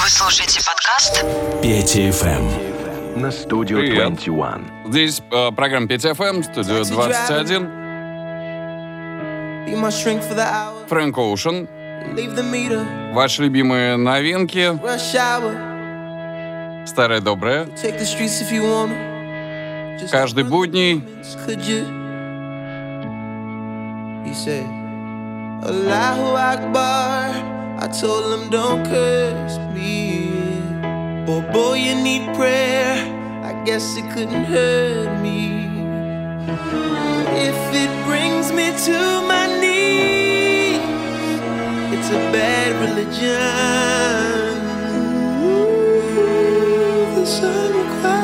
[0.00, 1.24] Вы слушаете подкаст
[1.60, 4.14] Пети ФМ на студию Привет.
[4.14, 4.70] 21.
[4.86, 7.68] Здесь э, программа Пети ФМ, студия 21.
[10.88, 11.68] Фрэнк Оушен.
[13.12, 14.78] Ваши любимые новинки.
[16.86, 17.68] Старое доброе.
[20.12, 21.02] Каждый будний.
[25.60, 30.30] Allahu Akbar I told him don't curse me.
[31.24, 32.96] Boy, boy, you need prayer.
[33.44, 35.68] I guess it couldn't hurt me.
[37.48, 40.80] If it brings me to my knees,
[41.94, 44.58] it's a bad religion.
[45.44, 48.17] Ooh, this unrequited love.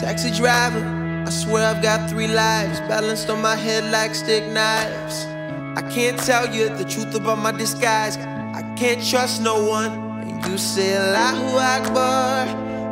[0.00, 0.84] Taxi driver,
[1.26, 5.29] I swear I've got three lives balanced on my head like stick knives.
[5.76, 8.16] I can't tell you the truth about my disguise.
[8.16, 9.92] I can't trust no one.
[10.22, 12.46] And you say Allahu Akbar.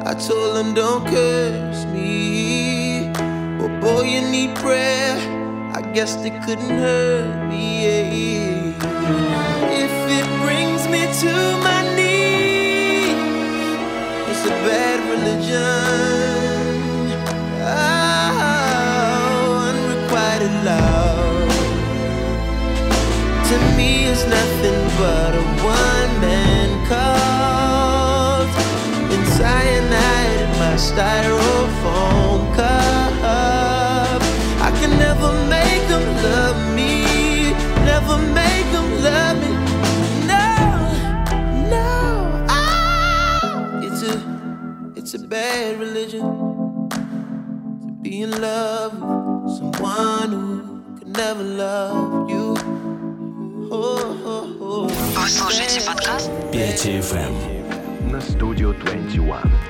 [0.07, 3.11] I told them don't curse me.
[3.59, 5.17] But boy, you need prayer.
[5.75, 7.87] I guess they couldn't hurt me.
[9.85, 11.33] If it brings me to
[11.67, 13.11] my knees,
[14.31, 16.38] it's a bad religion.
[23.49, 28.53] To me, it's nothing but a one-man cult.
[29.13, 34.21] And cyanide in my styrofoam cup.
[34.61, 37.55] I can never make them love me.
[37.87, 39.51] Never make them love me.
[40.27, 40.47] No,
[41.71, 42.45] no.
[42.51, 44.15] Ah, it's a,
[44.95, 46.21] it's a bad religion
[47.81, 48.93] to be in love
[49.43, 52.68] with someone who could never love you.
[53.71, 58.11] Вы слушаете подкаст Петя ФМ.
[58.11, 59.68] На студию 21.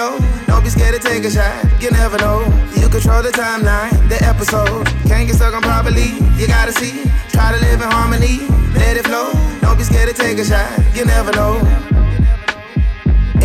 [0.00, 0.18] Flow.
[0.46, 1.54] Don't be scared to take a shot.
[1.80, 2.40] You never know.
[2.76, 4.86] You control the timeline, the episode.
[5.08, 6.10] Can't get stuck on properly.
[6.38, 8.38] You gotta see, try to live in harmony,
[8.74, 9.32] let it flow.
[9.60, 10.70] Don't be scared to take a shot.
[10.96, 11.89] You never know.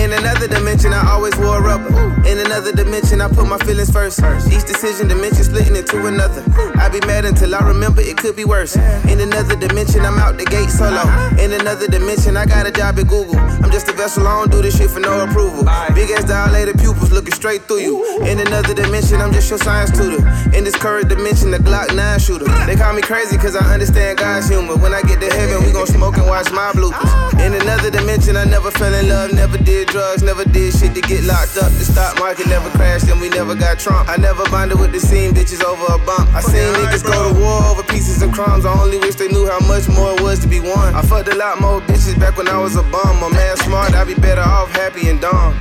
[0.05, 1.89] In another dimension, I always wore rubber.
[2.29, 4.21] In another dimension, I put my feelings first.
[4.53, 6.45] Each decision dimension splitting into another.
[6.77, 8.75] I be mad until I remember it could be worse.
[9.09, 11.01] In another dimension, I'm out the gate solo.
[11.41, 13.35] In another dimension, I got a job at Google.
[13.65, 15.63] I'm just a vessel, I don't do this shit for no approval.
[15.95, 18.21] Big ass dilated pupils looking straight through you.
[18.25, 20.21] In another dimension, I'm just your science tutor.
[20.55, 22.45] In this current dimension, the Glock 9 shooter.
[22.67, 24.75] They call me crazy cause I understand God's humor.
[24.75, 27.41] When I get to heaven, we gon' smoke and watch my bloopers.
[27.43, 30.99] In another dimension, I never fell in love, never did drugs, never did shit to
[30.99, 31.71] get locked up.
[31.79, 34.09] The stock market never crashed and we never got Trump.
[34.09, 36.27] I never bonded with the scene bitches over a bump.
[36.35, 38.65] I seen niggas go to war over pieces and crumbs.
[38.65, 40.93] I only wish they knew how much more it was to be won.
[40.93, 43.23] I fucked a lot more bitches back when I was a bum.
[43.23, 45.55] I'm mad smart, I'd be better off happy and dumb.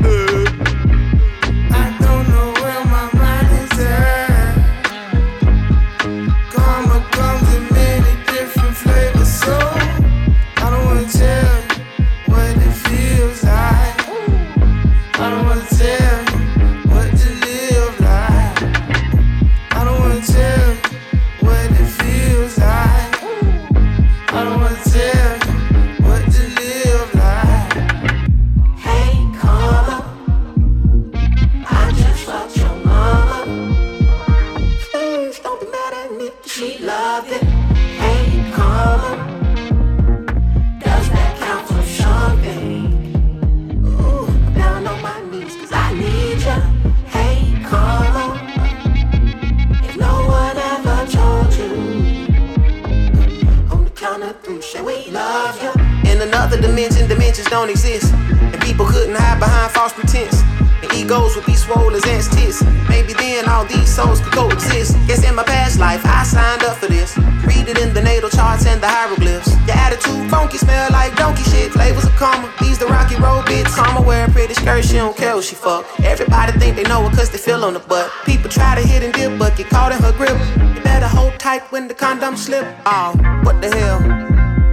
[82.87, 83.15] Oh,
[83.45, 83.99] what the hell?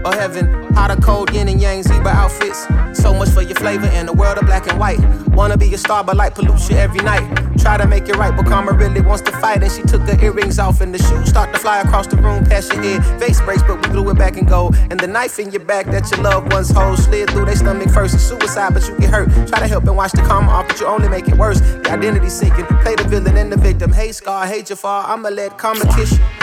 [0.06, 2.68] Or heaven, hot or cold, yin and yang, zebra outfits.
[3.00, 5.00] So much for your flavor in the world of black and white.
[5.30, 7.24] Wanna be a star, but light pollution every night.
[7.58, 9.64] Try to make it right, but karma really wants to fight.
[9.64, 12.44] And she took her earrings off, and the shoes start to fly across the room
[12.44, 13.02] past your ear.
[13.20, 14.72] Face breaks, but we glue it back and go.
[14.90, 17.92] And the knife in your back that your loved ones hold slid through their stomach
[17.92, 18.16] first.
[18.16, 19.30] It's suicide, but you get hurt.
[19.48, 21.62] Try to help and watch the karma off, but you only make it worse.
[21.62, 23.94] The identity seeking, play the villain and the victim.
[23.94, 26.41] Hey, Scar, hey, Jafar, I'ma let karma kiss you.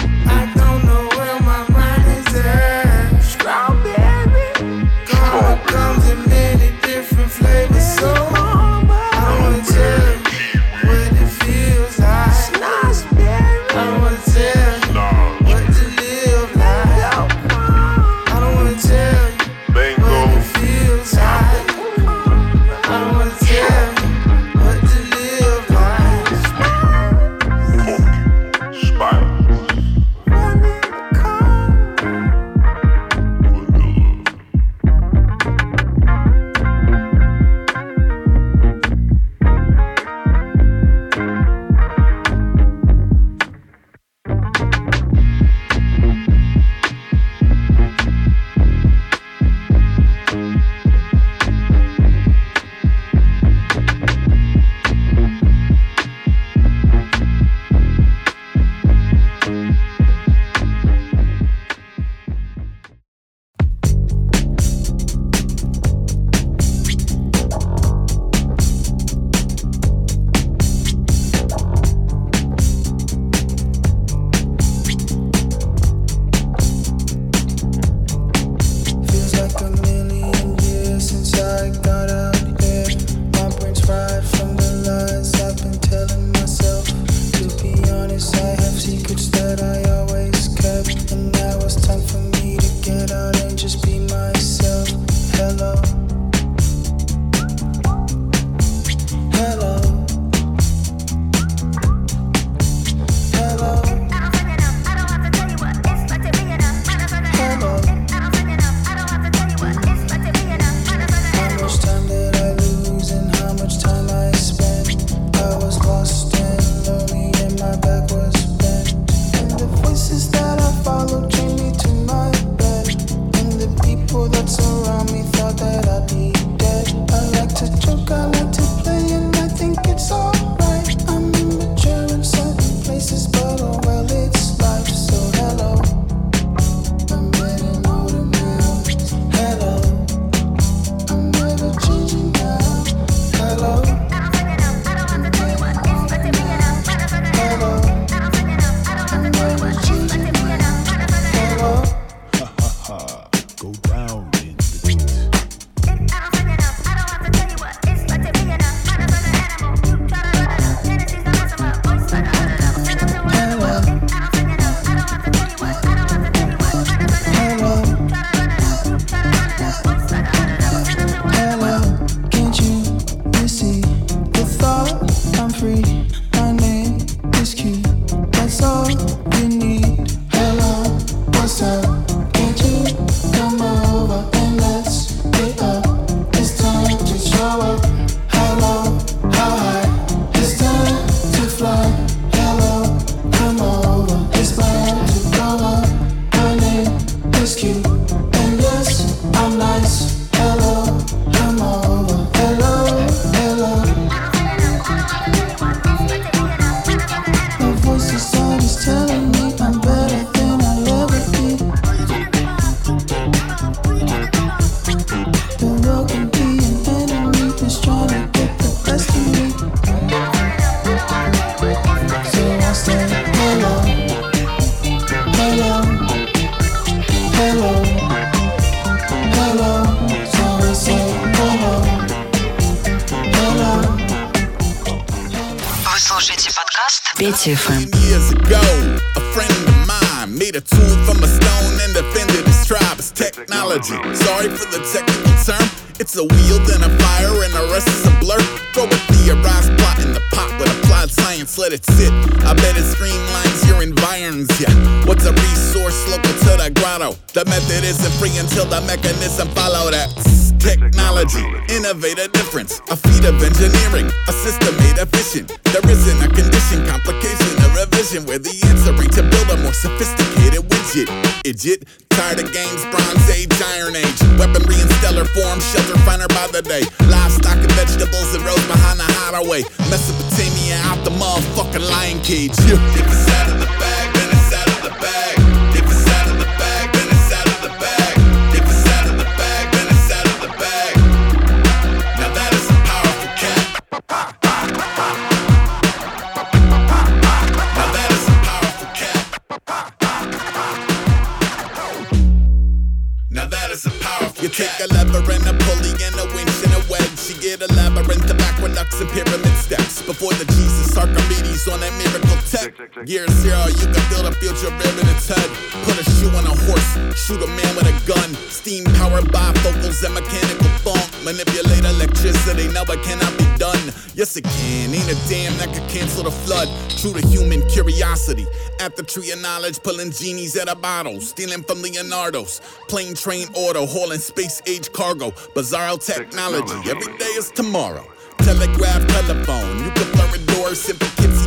[330.48, 332.60] Henny's at a bottle, stealing from Leonardo's.
[332.88, 335.32] Plane, train, auto, hauling space age cargo.
[335.54, 338.06] Bizarre technology, every day is tomorrow.
[338.38, 340.96] Telegraph, telephone, you could blur a door, sip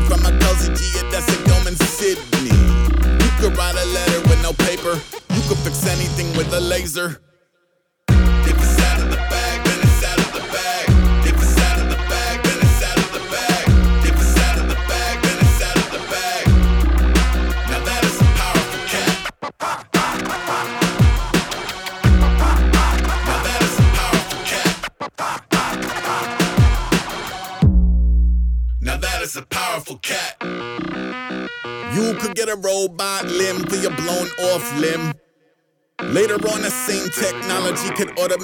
[0.08, 1.28] from a cozy G at that's
[1.68, 2.52] in Sydney.
[2.52, 5.00] You could write a letter with no paper,
[5.34, 7.21] you could fix anything with a laser.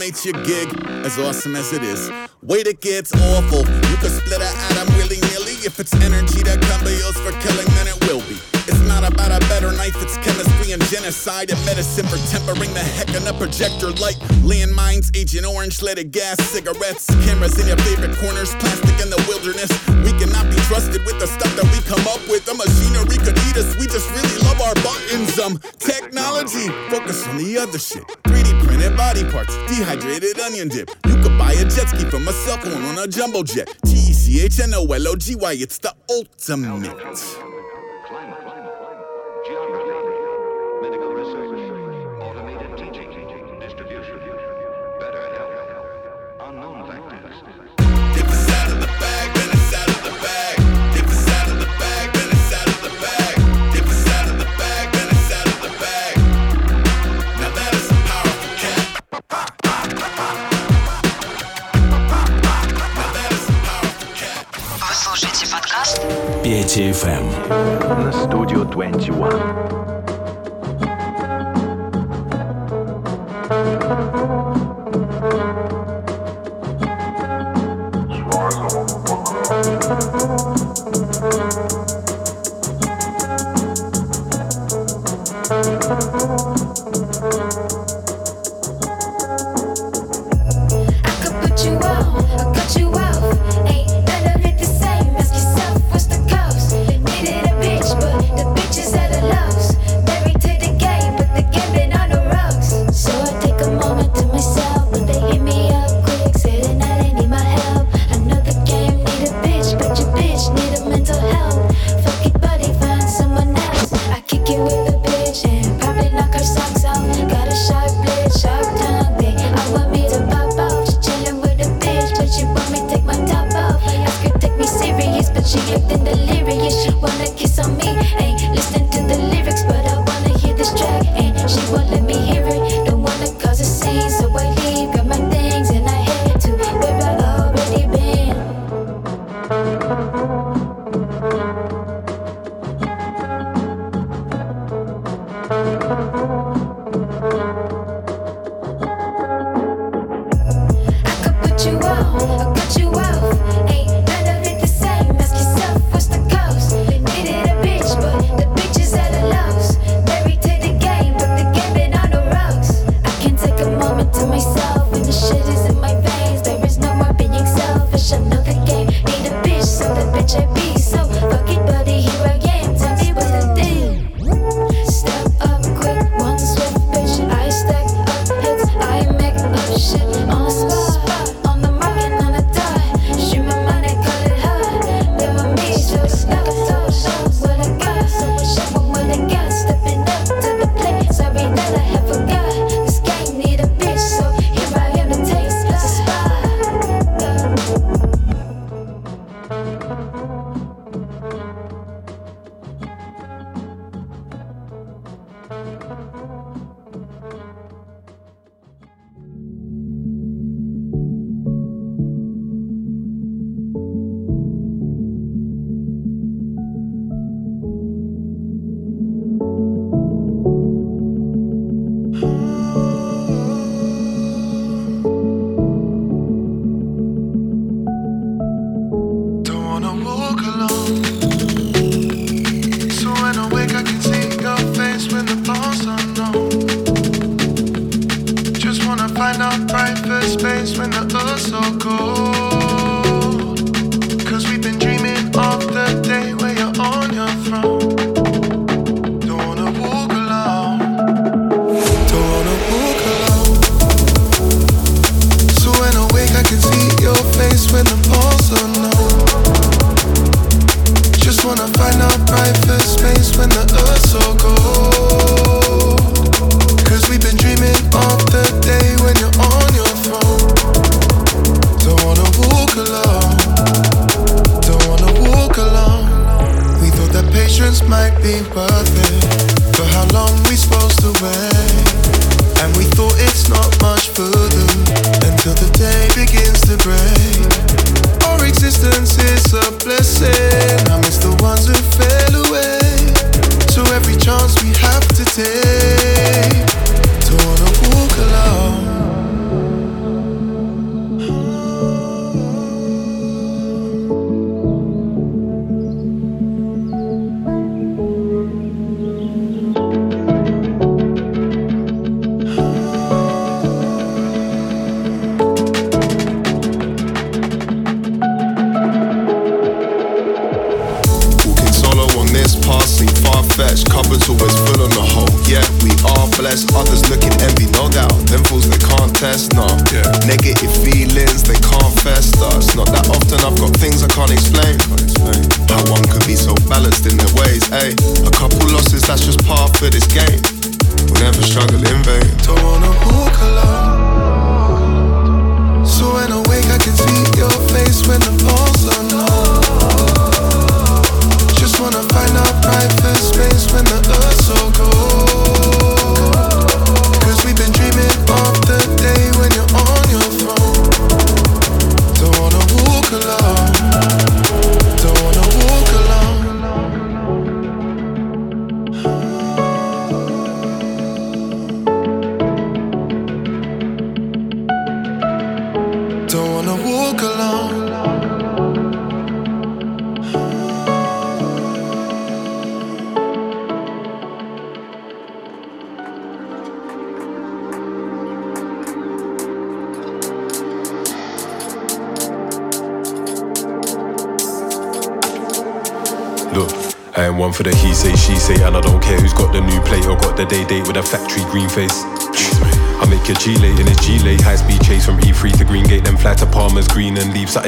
[0.08, 2.10] dominates your gig, as awesome as it is.
[2.42, 3.60] Wait, it gets awful.
[3.60, 5.58] You could split an atom willy nilly.
[5.66, 6.80] If it's energy that can
[7.18, 8.27] for killing, then it will
[9.02, 13.10] not about a better knife, it's chemistry and genocide and medicine for tempering the heck
[13.14, 14.18] in a projector light.
[14.42, 19.70] Landmines, Agent Orange, leaded gas, cigarettes, cameras in your favorite corners, plastic in the wilderness.
[20.02, 22.46] We cannot be trusted with the stuff that we come up with.
[22.46, 25.38] The machinery could eat us, we just really love our buttons.
[25.38, 28.04] Um, technology, focus on the other shit.
[28.26, 30.90] 3D printed body parts, dehydrated onion dip.
[31.06, 33.70] You could buy a jet ski from a cell phone on a jumbo jet.
[33.86, 37.47] T E C H N O L O G Y, it's the ultimate.
[66.78, 67.26] DFM.
[68.04, 69.97] На студию 21.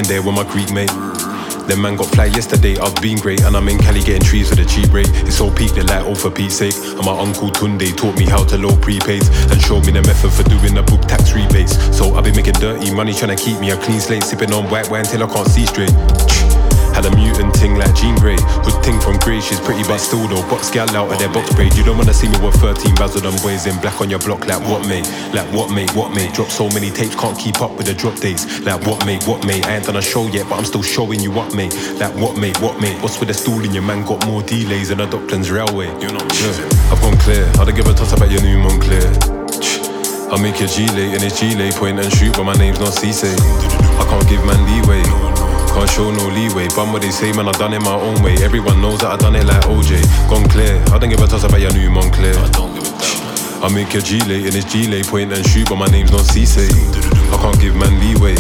[0.10, 0.90] There with my Greek mate.
[1.70, 4.56] Them man got fly yesterday, I've been great, and I'm in Cali getting trees for
[4.56, 5.10] the cheap rate.
[5.30, 6.74] It's all peak, they like all for Pete's sake.
[6.74, 10.34] And my uncle Tunde taught me how to low prepaids and showed me the method
[10.34, 11.78] for doing the book tax rebates.
[11.96, 14.68] So I've been making dirty money, trying to keep me a clean slate, sipping on
[14.72, 15.94] white wine till I can't see straight.
[17.00, 18.36] Had a mutant ting like Jean Grey.
[18.68, 20.44] Hood ting from Grey, she's pretty but still though.
[20.50, 21.74] Box gal out of their box braid.
[21.76, 24.46] You don't wanna see me with 13 bazzled them boys in black on your block.
[24.46, 25.08] Like what mate?
[25.32, 25.96] Like what mate?
[25.96, 26.34] What mate?
[26.34, 28.60] Drop so many tapes, can't keep up with the drop dates.
[28.68, 29.24] Like what mate?
[29.24, 29.66] What mate?
[29.66, 31.74] I ain't done a show yet, but I'm still showing you what mate.
[31.96, 32.60] Like what mate?
[32.60, 33.02] What mate?
[33.02, 34.04] What's with the stool in your man?
[34.04, 35.88] Got more delays than a Docklands railway.
[36.04, 36.92] You're know, yeah.
[36.92, 37.48] I've gone clear.
[37.62, 39.08] I don't give a toss about your new Moncler.
[40.36, 42.82] I'll make your G late and it's G late point and shoot, but my name's
[42.82, 43.24] not Cisse.
[43.24, 45.29] I can't give man leeway.
[45.80, 46.68] Can't show no leeway.
[46.76, 48.36] Bum what they say, man, I done it my own way.
[48.44, 50.04] Everyone knows that I done it like OJ.
[50.30, 50.76] Gone clear.
[50.92, 52.36] I don't give a toss about your new Moncler.
[52.36, 53.64] I don't give a damn.
[53.64, 56.12] I make your G late and it's G late point and shoot, but my name's
[56.12, 56.68] not Cisse.
[57.32, 58.36] I can't give man leeway.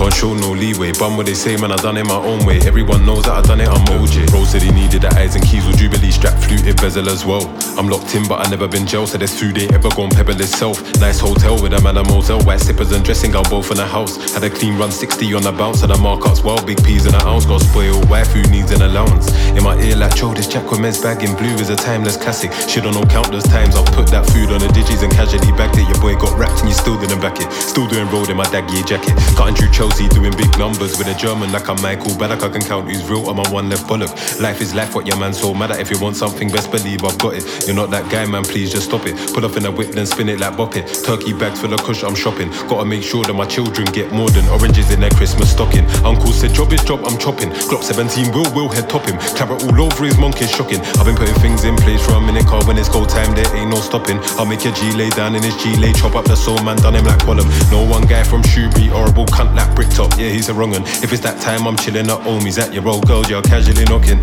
[0.00, 0.92] Can't show no leeway.
[0.92, 2.58] Bum what they say, man, I done it my own way.
[2.60, 4.30] Everyone knows that I done it, I'm OJ.
[4.30, 7.44] Bro said he needed the eyes and keys with Jubilee strap, fluted bezel as well.
[7.76, 10.40] I'm locked in, but I never been jail, so there's food they ever gone pebble
[10.40, 10.80] itself.
[11.04, 13.84] Nice hotel with a man, a Moselle, white slippers and dressing gown, both in the
[13.84, 14.16] house.
[14.32, 17.12] Had a clean run 60 on the bounce, and the markups, wild big peas in
[17.12, 17.44] the ounce.
[17.44, 19.28] Got spoiled, waifu needs an allowance.
[19.52, 22.16] In my ear, like, Joe, this Jack with men's bag in blue is a timeless
[22.16, 22.52] classic.
[22.72, 25.76] Shit on no countless times, I've put that food on the digis and casually bagged
[25.76, 25.84] it.
[25.84, 27.52] Your boy got wrapped and you still didn't back it.
[27.52, 29.12] Still doing road in my daggy jacket.
[29.36, 32.42] Cutting through Chelsea, doing big numbers with a German like I'm Michael Ballack.
[32.42, 34.12] I can count who's real on my one left bollock.
[34.40, 35.80] Life is life, what your man so mad at.
[35.80, 37.44] If you want something, best believe I've got it.
[37.66, 39.16] You're not that guy, man, please just stop it.
[39.34, 40.86] Pull up in a whip, then spin it like bop it.
[41.04, 42.50] Turkey bags full of kush, I'm shopping.
[42.68, 45.86] Gotta make sure that my children get more than oranges in their Christmas stocking.
[46.04, 47.50] Uncle said, job is job, I'm chopping.
[47.68, 49.18] Glock 17, will, will head top him.
[49.36, 50.80] Claret all over his monkey, shocking.
[51.00, 53.48] I've been putting things in place for a minute, car when it's cold time, there
[53.56, 54.18] ain't no stopping.
[54.38, 56.76] I'll make your G lay down in his G lay, chop up the soul, man,
[56.78, 57.48] done him like Qualum.
[57.70, 59.74] No one guy from Shrewsbury, horrible cunt like
[60.20, 60.82] Yeah, he's a wrong one.
[60.82, 63.84] If it's that time, I'm chilling at home, he's at your old girl, you're casually
[63.84, 64.18] knocking.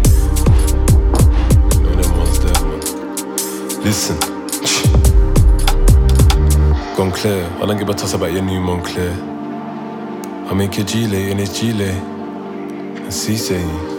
[1.81, 2.79] No, them ones there, man.
[3.83, 4.19] Listen.
[6.95, 7.45] Gone clear.
[7.45, 9.11] I don't give a toss about your new Moncler.
[10.47, 11.97] I make your G-lay and it's G-lay.
[11.97, 13.96] And Cisse.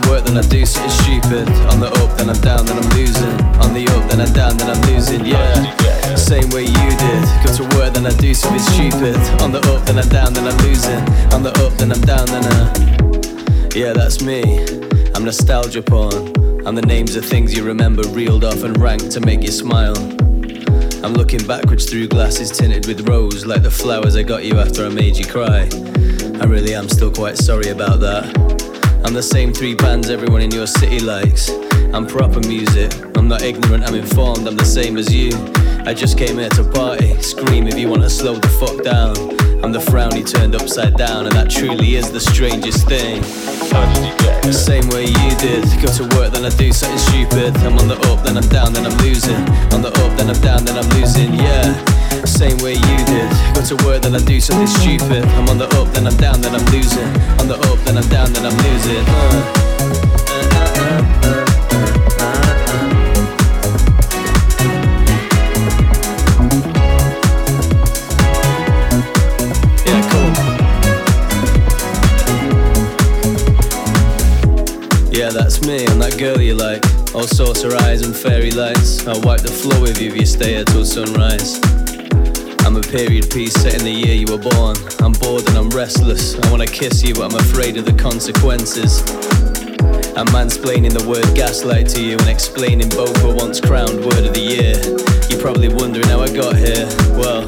[0.00, 1.48] To work, then I do something stupid.
[1.70, 3.38] On the up, then I'm down, then I'm losing.
[3.62, 5.24] On the up, then I'm down, then I'm losing.
[5.24, 5.54] Yeah.
[6.16, 7.22] Same way you did.
[7.46, 9.14] Got to work, then I do something stupid.
[9.40, 10.98] On the up, then I'm down, then I'm losing.
[11.32, 13.78] On the up, then I'm down, then I.
[13.78, 14.42] Yeah, that's me.
[15.14, 16.32] I'm nostalgia porn.
[16.66, 19.96] I'm the names of things you remember reeled off and ranked to make you smile.
[21.04, 24.86] I'm looking backwards through glasses tinted with rose, like the flowers I got you after
[24.86, 25.68] I made you cry.
[26.40, 28.73] I really am still quite sorry about that.
[29.04, 31.50] I'm the same three bands everyone in your city likes.
[31.92, 32.90] I'm proper music.
[33.16, 35.30] I'm not ignorant, I'm informed, I'm the same as you.
[35.86, 37.20] I just came here to party.
[37.20, 39.14] Scream if you wanna slow the fuck down.
[39.62, 43.20] I'm the frown he turned upside down, and that truly is the strangest thing.
[44.42, 45.64] The same way you did.
[45.80, 47.56] Go to work, then I do something stupid.
[47.58, 49.40] I'm on the up, then I'm down, then I'm losing.
[49.72, 51.34] On the up, then I'm down, then I'm losing.
[51.34, 52.03] Yeah.
[52.26, 53.30] Same way you did.
[53.54, 55.24] Go to work, then I do something stupid.
[55.24, 57.08] I'm on the up, then I'm down, then I'm losing.
[57.40, 59.04] On the up, then I'm down, then I'm losing.
[59.06, 59.64] Uh.
[75.12, 76.82] Yeah, that's me and that girl you like.
[77.14, 79.06] All sorts of eyes and fairy lights.
[79.06, 81.60] I'll wipe the floor with you if you stay here till sunrise.
[82.64, 84.74] I'm a period piece set in the year you were born.
[85.00, 86.34] I'm bored and I'm restless.
[86.38, 89.00] I wanna kiss you, but I'm afraid of the consequences.
[90.16, 94.32] I'm mansplaining the word gaslight to you and explaining both were once crowned word of
[94.32, 94.80] the year.
[95.28, 96.88] You're probably wondering how I got here.
[97.20, 97.44] Well,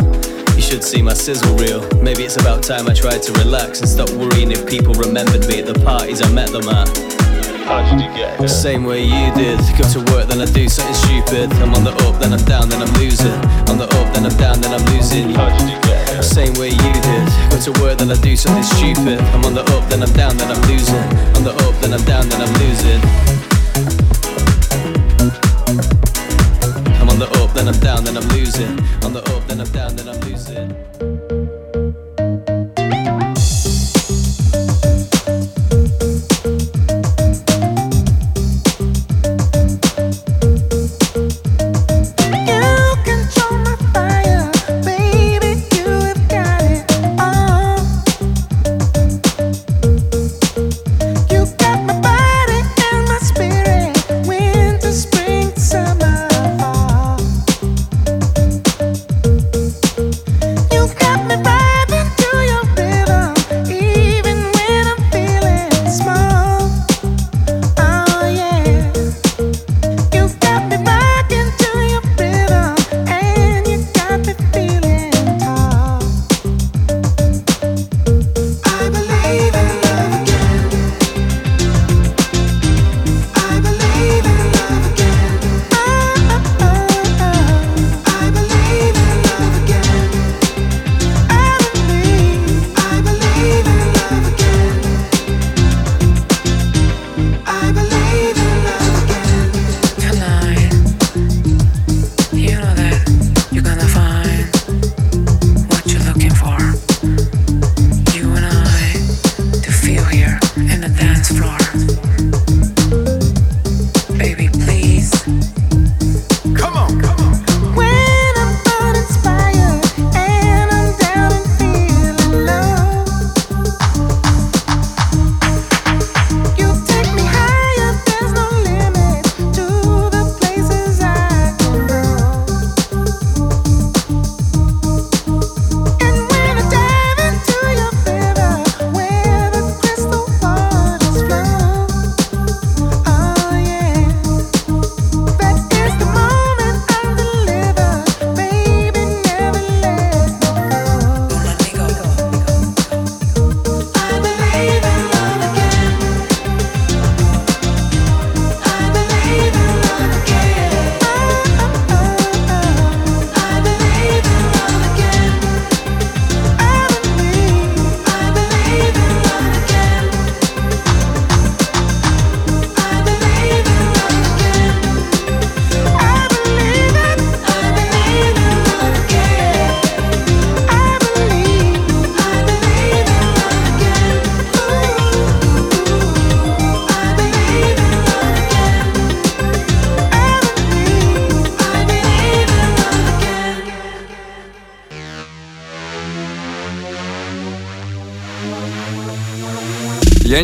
[0.54, 1.80] you should see my sizzle reel.
[2.02, 5.60] Maybe it's about time I tried to relax and stop worrying if people remembered me
[5.60, 7.25] at the parties I met them at.
[7.66, 8.46] How did you get here?
[8.46, 9.58] Same way you did.
[9.74, 11.52] Go to work, then I do something stupid.
[11.58, 13.34] I'm on the up, then I'm down, then I'm losing.
[13.66, 15.34] On the up, then I'm down, then I'm losing.
[15.34, 16.22] How did you get here?
[16.22, 17.26] Same way you did.
[17.50, 19.18] Go to work, then I do something stupid.
[19.34, 21.06] I'm on the up, then I'm down, then I'm losing.
[21.34, 23.02] On the up, then I'm down, then I'm losing.
[27.02, 28.78] I'm on the up, then I'm down, then I'm losing.
[29.02, 30.95] On the up, then I'm down, then I'm losing.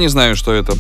[0.03, 0.75] не знаю, что это.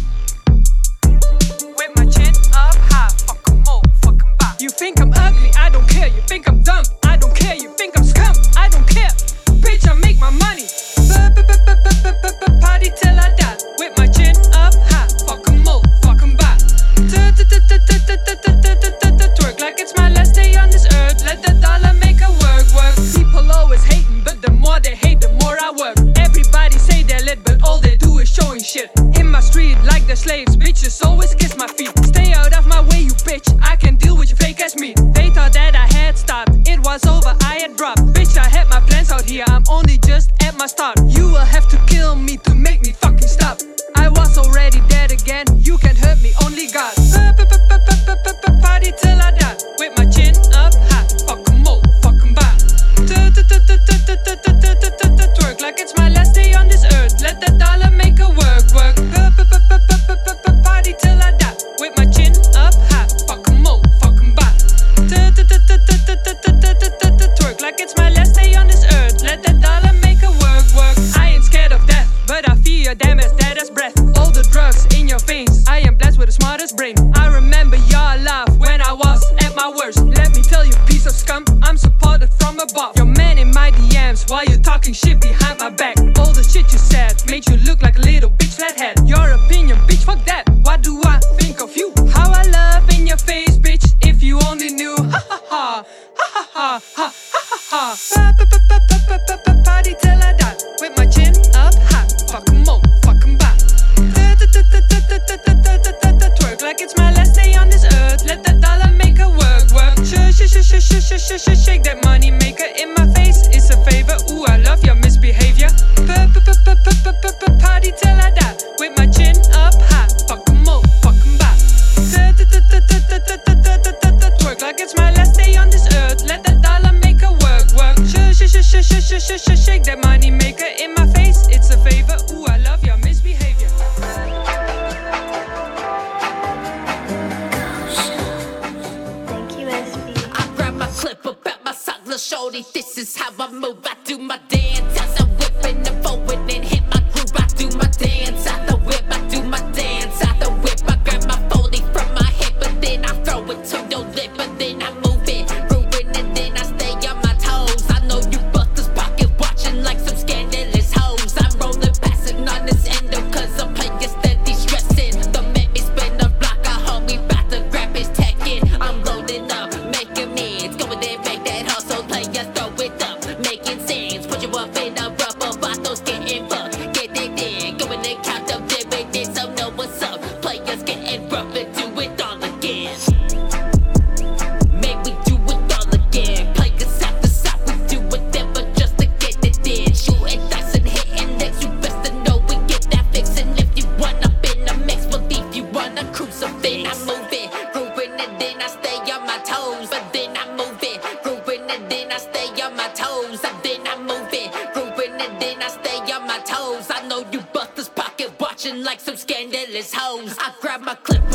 [203.43, 206.91] cause I'm moving, grooving, and then I stay on my toes.
[206.91, 210.37] I know you busters pocket watching like some scandalous hoes.
[210.39, 211.32] I grab my clip.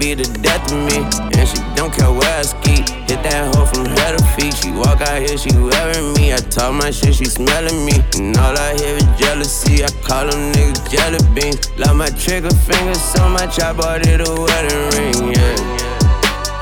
[0.00, 1.04] Be the death of me.
[1.36, 2.80] And she don't care where I ski.
[3.04, 4.56] Hit that hoe from head to feet.
[4.56, 6.32] She walk out here, she wearing me.
[6.32, 8.00] I talk my shit, she smelling me.
[8.16, 9.84] And all I hear is jealousy.
[9.84, 11.68] I call them niggas jelly beans.
[11.76, 15.36] Love my trigger finger so much, I bought it a wedding ring.
[15.36, 15.54] Yeah,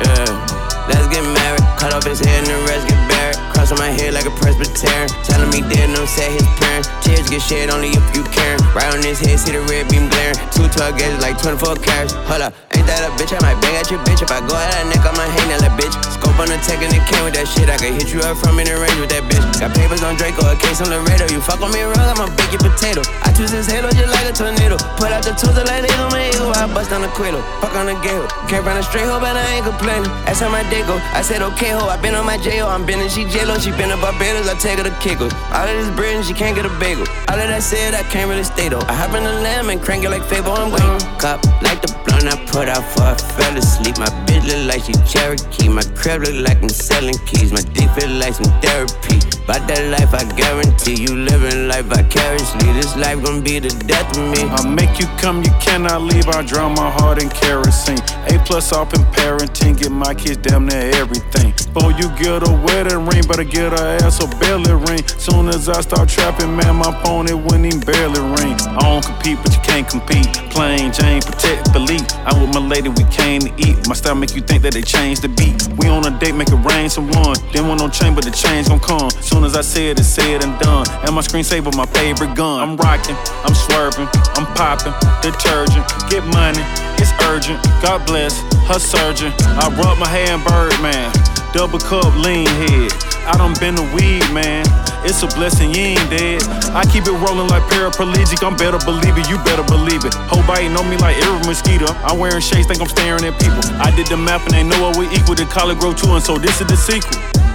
[0.02, 0.58] yeah.
[0.90, 1.62] Let's get married.
[1.78, 3.38] Cut off his head and the rest get buried.
[3.54, 5.08] Cross on my head like a Presbyterian.
[5.22, 6.90] Telling me dead, no say his parents.
[7.06, 8.58] Tears get shed only if you care.
[8.74, 10.34] Right on his head, see the red beam glaring.
[10.50, 12.12] Two 12 gauges like 24 carats.
[12.26, 12.54] Hold up,
[12.88, 13.36] that a bitch?
[13.36, 14.24] I might bang at your bitch.
[14.24, 15.94] If I go at that neck, I'ma hang that bitch.
[16.16, 17.68] Scope on the tech and it came with that shit.
[17.68, 19.44] I can hit you up from any range with that bitch.
[19.60, 21.28] Got papers on Draco, a case on Laredo.
[21.28, 23.04] You fuck on me wrong, I'ma bake your potato.
[23.22, 24.80] I twist his halo just like a tornado.
[24.96, 26.50] Put out the tools like they on my ego.
[26.56, 27.44] I bust on the quiddle.
[27.60, 28.24] Fuck on the gate.
[28.48, 30.08] Can't run a straight hoe, but I ain't complaining.
[30.24, 30.96] That's how my day go.
[31.12, 31.86] I said, okay, ho.
[31.86, 32.66] I been on my J.O.
[32.66, 33.58] I'm been in she J-Lo.
[33.58, 34.48] She been in Barbados.
[34.48, 35.28] I take her to Kiko.
[35.52, 37.06] All of this bread and she can't get a bagel.
[37.28, 38.82] All of that said, I can't really stay though.
[38.88, 40.52] I hop in the lamb and crank it like Fable.
[40.52, 41.17] I'm waiting.
[41.18, 43.98] Cop like the blunt I put out for I fell asleep.
[43.98, 45.68] My bitch look like she Cherokee.
[45.68, 47.50] My crib look like I'm selling keys.
[47.52, 49.37] My dick feel like some therapy.
[49.48, 52.68] About that life, I guarantee you living life vicariously.
[52.76, 54.44] This life gon' be the death of me.
[54.44, 56.28] I make you come, you cannot leave.
[56.28, 57.96] I drown my heart in kerosene.
[58.28, 61.56] A plus off in parenting, get my kids damn near everything.
[61.72, 65.00] Before you get a wedding ring, better get her ass a belly ring.
[65.16, 68.52] Soon as I start trapping, man, my opponent wouldn't even barely ring.
[68.76, 70.28] I don't compete, but you can't compete.
[70.52, 72.04] Plain Jane, protect, believe.
[72.28, 73.80] I'm with my lady, we came to eat.
[73.88, 75.56] My style make you think that they changed the beat.
[75.80, 77.36] We on a date, make it rain someone.
[77.52, 79.08] Didn't want no change, but the change gon' come.
[79.22, 80.86] Soon as I say it, it's said and done.
[81.04, 82.60] And my screensaver, my favorite gun.
[82.60, 86.62] I'm rocking, I'm swerving, I'm popping, detergent, get money,
[86.98, 87.62] it's urgent.
[87.82, 89.32] God bless her surgeon.
[89.60, 91.12] I rub my hair in Birdman,
[91.52, 92.92] double cup lean head.
[93.28, 94.64] I done been a weed man.
[95.04, 96.42] It's a blessing, you ain't dead.
[96.72, 98.40] I keep it rolling like paraplegic.
[98.40, 100.14] I'm better believe it, you better believe it.
[100.32, 101.86] Whole biting on me like every mosquito.
[102.08, 103.60] I'm wearing shades, think I'm staring at people.
[103.78, 106.22] I did the math and they know what we equal to collard grow two, and
[106.22, 107.47] so this is the sequel.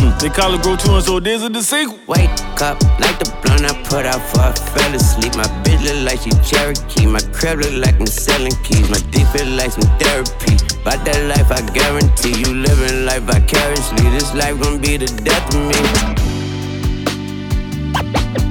[0.00, 0.16] Hmm.
[0.18, 1.98] They call it grow two, and so this is the sequel.
[2.06, 2.30] Wake
[2.62, 5.36] up like the blunt I put out for I fell asleep.
[5.36, 7.06] My bitch look like she Cherokee.
[7.06, 8.88] My crib look like I'm selling keys.
[8.88, 10.56] My dick feel like some therapy.
[10.80, 14.08] About that life, I guarantee you living life vicariously.
[14.16, 15.76] This life gon' be the death of me.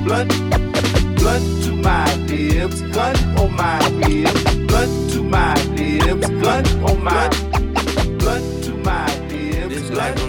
[0.05, 0.29] Blunt,
[1.17, 4.43] blunt to my lips, gun on my lips.
[4.69, 7.29] Blunt to my lips, gun on my,
[8.19, 9.73] blunt to my lips.
[9.73, 10.28] This life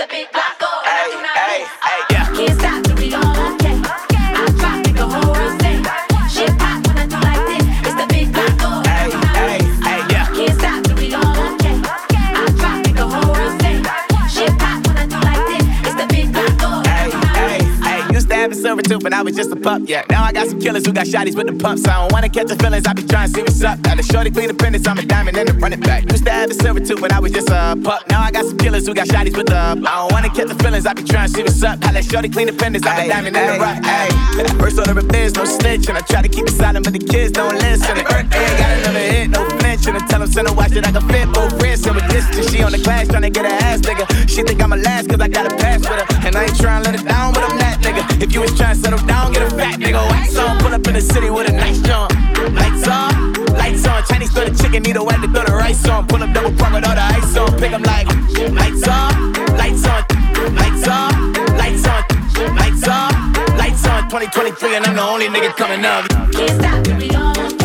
[0.00, 0.56] The big block.
[0.84, 2.09] Hey, hey, hey,
[18.82, 18.90] yeah.
[18.90, 20.02] have a silver tooth when I was just a pup, yeah.
[20.10, 21.86] Now I got some killers who got shotties with the pumps.
[21.86, 23.80] I don't wanna catch the feelings, I be trying to see what's up.
[23.82, 26.10] Got a shorty clean appendix, I'm a diamond and a running back.
[26.10, 28.08] Used to have a silver tooth when I was just a pup.
[28.08, 30.54] Now I got some killers who got shotties with the I don't wanna catch the
[30.62, 31.80] feelings, I be trying to see what's up.
[31.80, 33.78] Got that shorty clean appendix, I'm a diamond and a rock.
[33.82, 36.92] Ayy, first order of biz, no snitch, and I try to keep it silent, but
[36.92, 37.94] the kids don't listen.
[38.04, 40.92] Birthday, got another hit, no flinch, and I tell them send a watch that I
[40.92, 41.86] can fit both wrists.
[41.86, 44.06] And with distance, she on the class trying to get her ass nigga.
[44.28, 46.56] She think I'm a last cause I got a pass with her, and I ain't
[46.56, 48.22] trying to let it down, but I'm that nigga.
[48.22, 50.00] If you was trying to settle down, get a fat nigga.
[50.10, 52.12] Wax on, pull up in the city with a nice jump.
[52.54, 54.02] Lights on, lights on.
[54.04, 56.06] Chinese throw the chicken, need a wipe to throw the rice on.
[56.06, 57.50] Pull up double park with all the ice on.
[57.58, 58.06] Pick 'em like
[58.60, 60.02] lights on, lights on,
[60.54, 62.02] lights on, lights on,
[62.56, 64.02] lights on, lights on.
[64.08, 66.08] 2023, and I'm the only nigga coming up.
[66.32, 67.59] Can't stop we all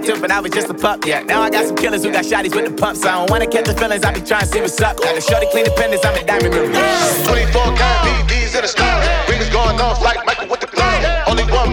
[0.00, 1.22] tooth, but I was just a pup, yeah.
[1.22, 3.04] Now I got some killers who got shotties with the pumps.
[3.04, 4.96] I don't wanna catch the feelings, I be trying to see what's up.
[4.98, 6.72] Got a shorty clean appendix, I'm a diamond ring.
[6.72, 9.26] 24 karat BDs in the sky.
[9.28, 10.57] Rings going off like Michael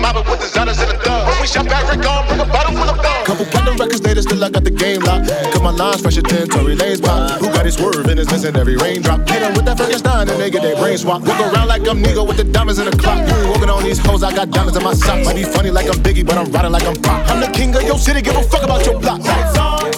[0.06, 1.26] mobbing with designers in the thug.
[1.28, 3.26] When we shop Africa, bring a bottle full of thug.
[3.26, 5.30] Couple platinum records later, still I got the game locked.
[5.52, 7.42] Cause my lines fresher than Tory Lane's pop.
[7.42, 9.28] Who got his swerve and is missing every raindrop.
[9.28, 11.22] Hit 'em with that Frankenstein and they get their brain swap.
[11.26, 13.18] Walk around like I'm Nigo with the diamonds in the clock.
[13.28, 15.26] You ain't walking on these hoes, I got diamonds in my socks.
[15.26, 17.20] Might be funny like I'm Biggie, but I'm riding like I'm Pop.
[17.32, 19.20] I'm the king of your city, give a fuck about your block.
[19.26, 19.92] Lights on,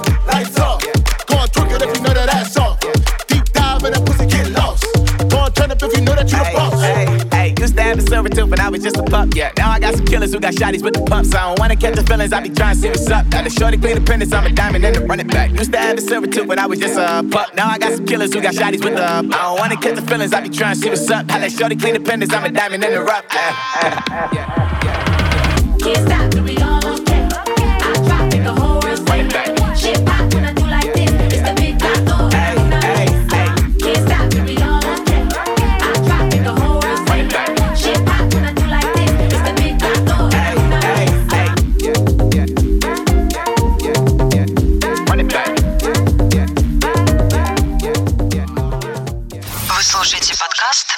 [8.18, 9.51] a silver tooth, but I was just a pup, yeah.
[9.57, 11.36] Now I got some killers who got shotties with the pumps.
[11.36, 13.30] I don't wanna catch the feelings, I be trying to see what's up.
[13.30, 15.51] Got a shorty clean appendix, I'm a diamond and a running back.
[15.51, 17.53] Used to have a silver tooth, but I was just a pup.
[17.55, 20.01] Now I got some killers who got shotties with the I don't wanna catch the
[20.01, 21.28] feelings, I be trying to see what's up.
[21.28, 23.28] Got that shorty clean appendix, I'm a diamond in the rough.
[25.80, 26.96] Can't stop we all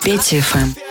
[0.09, 0.88] Петя ФМ.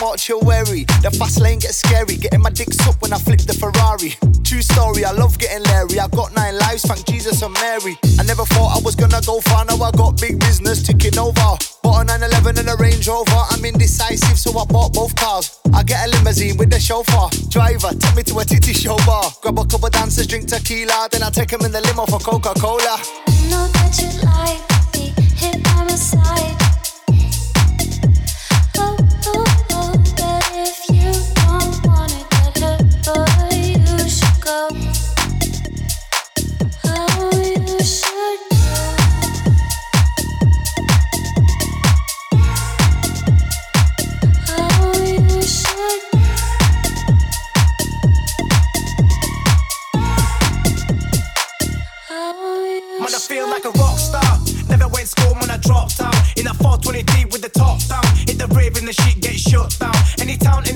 [0.00, 0.84] Mortuary.
[1.02, 4.16] The fast lane gets scary, getting my dicks up when I flip the Ferrari.
[4.44, 5.98] True story, I love getting Larry.
[5.98, 7.98] I got nine lives, thank Jesus and Mary.
[8.18, 11.56] I never thought I was gonna go far, now I got big business ticking over.
[11.82, 13.42] Bought a 911 and a Range Rover.
[13.50, 15.60] I'm indecisive, so I bought both cars.
[15.72, 17.30] I get a limousine with the chauffeur.
[17.48, 19.30] Driver, take me to a titty show bar.
[19.42, 21.08] Grab a couple dancers, drink tequila.
[21.10, 22.98] Then I take them in the limo for Coca Cola.
[23.50, 24.75] Know that you like
[56.36, 58.04] In a 420D with the top down.
[58.14, 59.95] Hit the rave and the shit get shut down.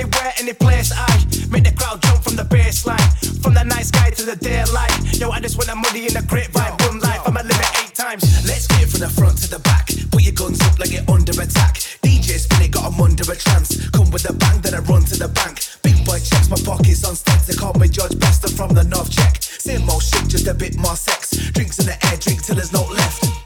[0.01, 1.12] Anywhere, any place, I
[1.53, 3.05] make the crowd jump from the baseline.
[3.44, 4.88] From the night sky to the daylight.
[5.20, 6.72] Yo, I just want the money in the grapevine.
[6.88, 8.24] One life, I'ma live it eight times.
[8.48, 9.92] Let's get from the front to the back.
[10.11, 11.84] Put your guns up like you're under attack.
[12.01, 13.76] DJ spin it, got 'em under a trance.
[13.92, 15.68] Come with a bang, then I run to the bank.
[15.82, 17.44] Big boy checks my pockets on stacks.
[17.44, 19.36] They call me Judge Bester from the North Check.
[19.42, 21.36] Same old shit, just a bit more sex.
[21.53, 23.39] Drinks in the air, drink till there's no left.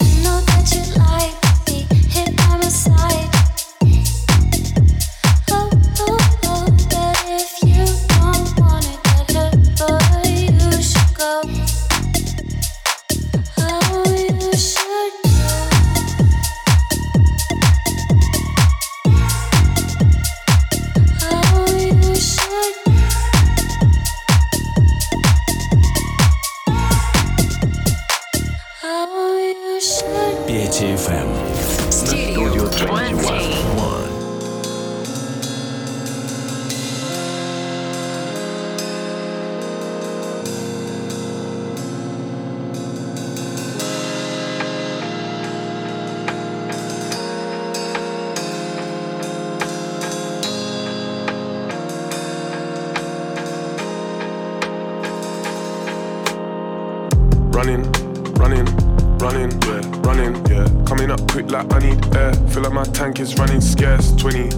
[60.49, 60.67] Yeah.
[60.87, 62.33] Coming up quick like I need air.
[62.49, 64.13] Feel like my tank is running scarce.
[64.17, 64.51] 20,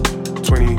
[0.43, 0.75] 20,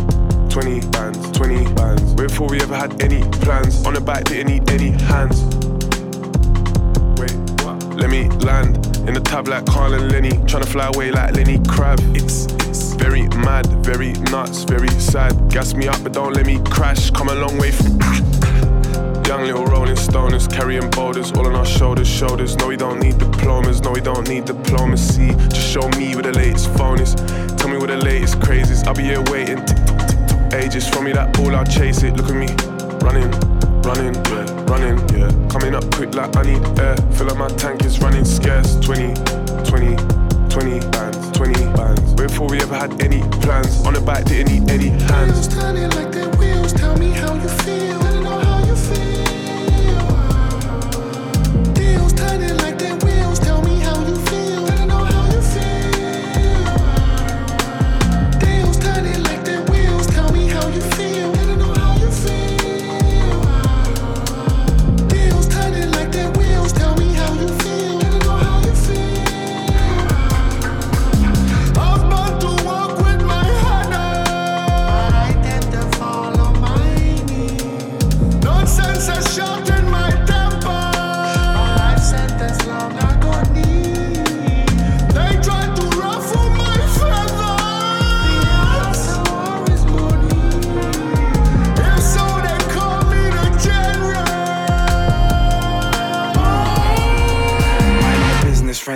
[0.48, 2.14] 20 bands, 20 bands.
[2.14, 3.84] Before we ever had any plans.
[3.86, 5.42] On the bike didn't need any hands.
[7.20, 7.32] Wait,
[7.64, 7.82] what?
[7.96, 10.30] Let me land in the tab like Carl and Lenny.
[10.46, 11.98] trying to fly away like Lenny Crab.
[12.14, 15.50] It's, it's very mad, very nuts, very sad.
[15.50, 17.10] Gas me up, but don't let me crash.
[17.10, 18.27] Come a long way from.
[19.28, 22.56] Young little rolling stoners carrying boulders all on our shoulders, shoulders.
[22.56, 25.34] No, we don't need diplomas, no, we don't need diplomacy.
[25.50, 27.14] Just show me where the latest phone is.
[27.58, 28.82] Tell me where the latest craze is.
[28.84, 29.58] I'll be here waiting,
[30.54, 30.88] ages.
[30.88, 32.16] For me that ball, I'll chase it.
[32.16, 32.48] Look at me,
[33.04, 33.30] running,
[33.84, 35.48] running, yeah, running, yeah.
[35.50, 36.96] Coming up quick like I need air.
[37.12, 38.76] Feel like my tank is running scarce.
[38.80, 39.12] 20,
[39.68, 39.96] 20,
[40.48, 42.14] 20 bands, 20 bands.
[42.14, 43.84] Before we ever had any plans.
[43.84, 45.48] On the back, didn't need any hands.
[45.48, 46.72] turning like their wheels.
[46.72, 48.07] Tell me how you feel.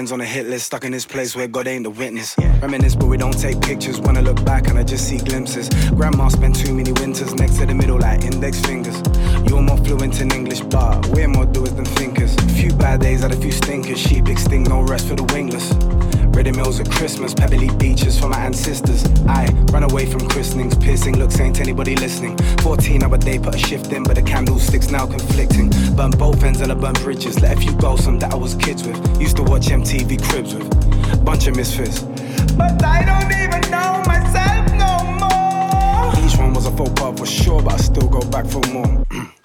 [0.02, 2.34] Friends on a hit list, stuck in this place where God ain't the witness.
[2.60, 4.00] Reminisce, but we don't take pictures.
[4.00, 5.68] When I look back and I just see glimpses.
[5.90, 9.00] Grandma spent too many winters next to the middle like index fingers.
[9.48, 12.34] You're more fluent in English, but we're more doers than thinkers.
[12.60, 14.00] Few bad days had a few stinkers.
[14.00, 15.70] Sheep extinct, no rest for the wingless.
[16.34, 19.04] Ready meals at Christmas, pebbly beaches for my ancestors.
[19.28, 22.36] I run away from christenings, piercing looks ain't anybody listening.
[22.62, 25.70] 14 hour day, put a shift in, but the candlesticks now conflicting.
[25.94, 27.40] Burn both ends and I burn bridges.
[27.40, 29.20] Let a few go, some that I was kids with.
[29.20, 31.24] Used to watch MTV cribs with.
[31.24, 32.02] Bunch of misfits.
[32.54, 36.26] But I don't even know myself no more.
[36.26, 39.04] Each one was a faux pas for sure, but I still go back for more.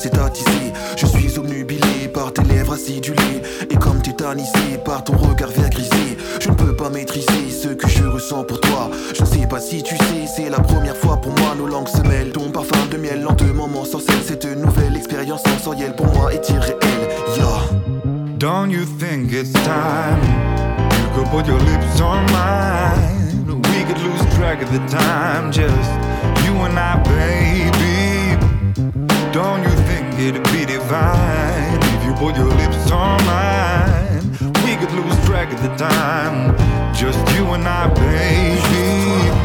[0.00, 0.72] s'est attisée.
[0.96, 3.40] Je suis obnubilé par tes lèvres acidulées.
[3.70, 6.18] Et comme tétanisé par ton regard vert grisé.
[6.38, 8.90] Je ne peux pas maîtriser ce que je ressens pour toi.
[9.14, 11.88] Je ne sais pas si tu sais c'est la première fois pour moi Nos langues
[11.88, 16.46] se mêlent, ton parfum de miel lentement m'ensorcelle Cette nouvelle expérience sensorielle pour moi est
[16.50, 17.08] irréelle.
[17.36, 17.60] Yeah
[18.38, 20.20] Don't you think it's time
[20.92, 23.46] you could put your lips on mine?
[23.46, 25.90] We could lose track of the time, just
[26.44, 28.36] you and I, baby.
[29.32, 34.22] Don't you think it'd be divine you put your lips on mine?
[34.64, 36.56] We could lose track of the time,
[36.94, 39.39] just you and I, baby.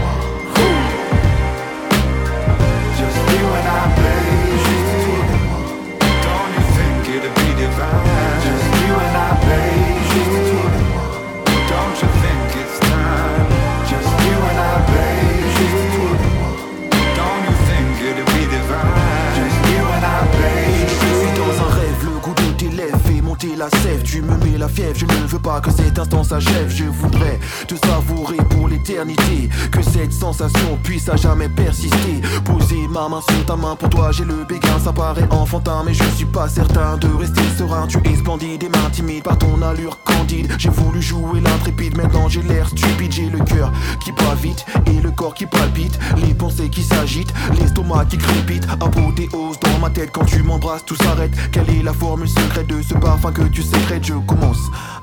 [23.56, 24.04] La sève.
[24.04, 26.70] Tu me mets la fièvre, je ne veux pas que cet instant s'achève.
[26.70, 29.50] Je voudrais te savourer pour l'éternité.
[29.72, 32.22] Que cette sensation puisse à jamais persister.
[32.44, 34.80] Poser ma main sur ta main, pour toi j'ai le béguin.
[34.84, 37.88] Ça paraît enfantin, mais je suis pas certain de rester serein.
[37.88, 40.54] Tu es splendide et m'intimides par ton allure splendide.
[40.58, 43.12] J'ai voulu jouer l'intrépide, maintenant j'ai l'air stupide.
[43.12, 43.72] J'ai le cœur
[44.04, 45.98] qui bat vite et le corps qui palpite.
[46.18, 48.68] Les pensées qui s'agitent, l'estomac qui crépite.
[48.82, 51.32] Apothéose dans ma tête quand tu m'embrasses, tout s'arrête.
[51.52, 54.60] Quelle est la formule secrète de ce parfum que tu sécrètes Je commence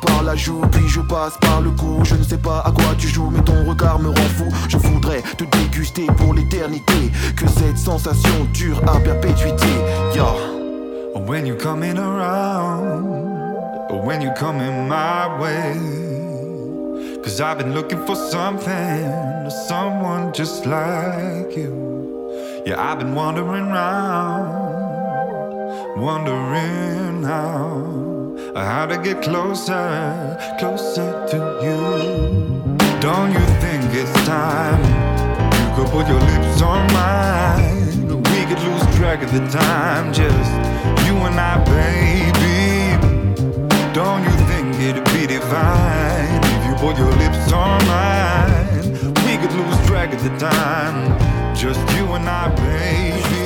[0.06, 2.00] par la joue, puis je passe par le cou.
[2.04, 4.48] Je ne sais pas à quoi tu joues, mais ton regard me rend fou.
[4.68, 7.10] Je voudrais te déguster pour l'éternité.
[7.36, 9.66] Que cette sensation dure à perpétuité.
[10.14, 10.34] Yeah.
[11.26, 13.04] When you coming around,
[14.04, 16.12] when you coming my way.
[17.22, 22.62] Cause I've been looking for something, someone just like you.
[22.66, 24.50] Yeah, I've been wandering around,
[25.96, 28.11] wondering how,
[28.54, 32.42] how to get closer, closer to you.
[33.00, 34.80] Don't you think it's time
[35.58, 38.06] you could put your lips on mine?
[38.08, 40.50] We could lose track of the time, just
[41.06, 42.62] you and I, baby.
[43.92, 48.92] Don't you think it'd be divine if you put your lips on mine?
[49.26, 51.18] We could lose track of the time,
[51.54, 53.41] just you and I, baby.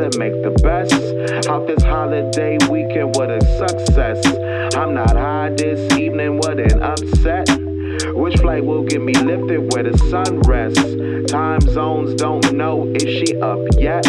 [0.00, 0.94] Gotta make the best.
[1.48, 4.24] Out this holiday weekend, what a success.
[4.74, 7.48] I'm not high this evening, what an upset.
[8.14, 11.30] Which flight will get me lifted where the sun rests?
[11.30, 14.04] Time zones don't know if she up yet.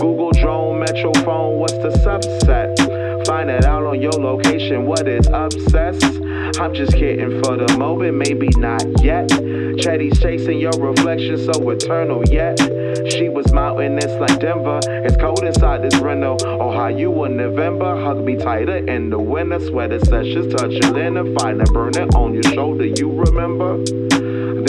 [0.00, 3.26] Google drone, metro phone, what's the subset?
[3.26, 6.20] Find it out on your location, what is obsessed?
[6.60, 9.28] I'm just kidding for the moment, maybe not yet.
[9.28, 12.60] Chetty's chasing your reflection, so eternal yet.
[13.10, 14.80] She was mountainous like Denver.
[14.86, 15.94] It's cold inside this.
[15.94, 18.00] Oh, how you in November?
[18.00, 19.60] Hug me tighter in the winter.
[19.60, 22.86] Sweater sessions, touch your linen, find a burner on your shoulder.
[22.86, 23.82] You remember?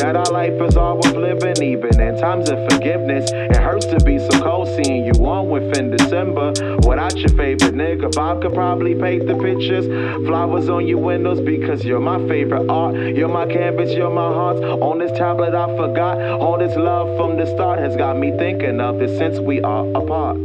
[0.01, 3.29] That our life is all worth living, even in times of forgiveness.
[3.31, 6.53] It hurts to be so cold seeing you on within December.
[6.87, 9.85] Without your favorite nigga, Bob could probably paint the pictures.
[10.25, 12.95] Flowers on your windows because you're my favorite art.
[12.95, 14.57] You're my canvas, you're my heart.
[14.57, 16.19] On this tablet, I forgot.
[16.19, 19.85] All this love from the start has got me thinking of this since we are
[19.95, 20.37] apart.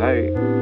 [0.00, 0.53] Hey.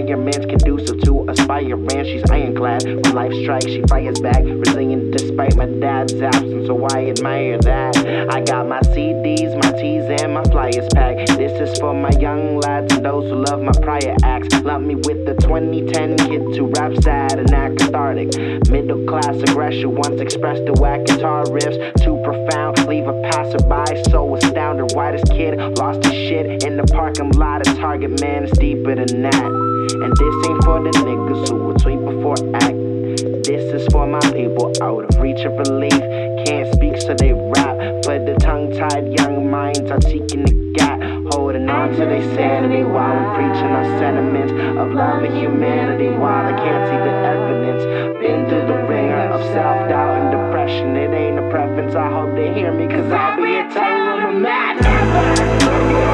[0.00, 2.04] Environment's conducive to aspiring.
[2.04, 2.84] She's ironclad.
[2.84, 4.42] When life strikes, she fires back.
[4.44, 7.96] Resilient despite my dad's absence, so I admire that.
[8.30, 11.28] I got my CDs, my T's, and my flyers packed.
[11.38, 14.54] This is for my young lads and those who love my prior acts.
[14.62, 18.36] Lump me with the 2010 kid to rap sad and act cathartic.
[18.68, 21.78] Middle class aggression once expressed to whack guitar riffs.
[22.02, 24.92] Too profound, leave a passerby so astounded.
[24.94, 28.94] Why this kid lost his shit in the parking lot of Target, man, it's deeper
[28.94, 29.73] than that.
[29.92, 33.44] And this ain't for the niggas who will tweet before act.
[33.44, 35.92] This is for my people out of reach of relief.
[36.46, 37.76] Can't speak, so they rap.
[38.04, 41.00] For the tongue tied young minds are seeking the gap.
[41.34, 46.08] Holding on to their sanity while I'm preaching our sentiments of love and humanity.
[46.08, 47.84] While I can't see the evidence.
[48.22, 50.96] Been through the ringer of self doubt and depression.
[50.96, 51.94] It ain't a preference.
[51.94, 56.13] I hope they hear me, cause I'll be a telling them mad.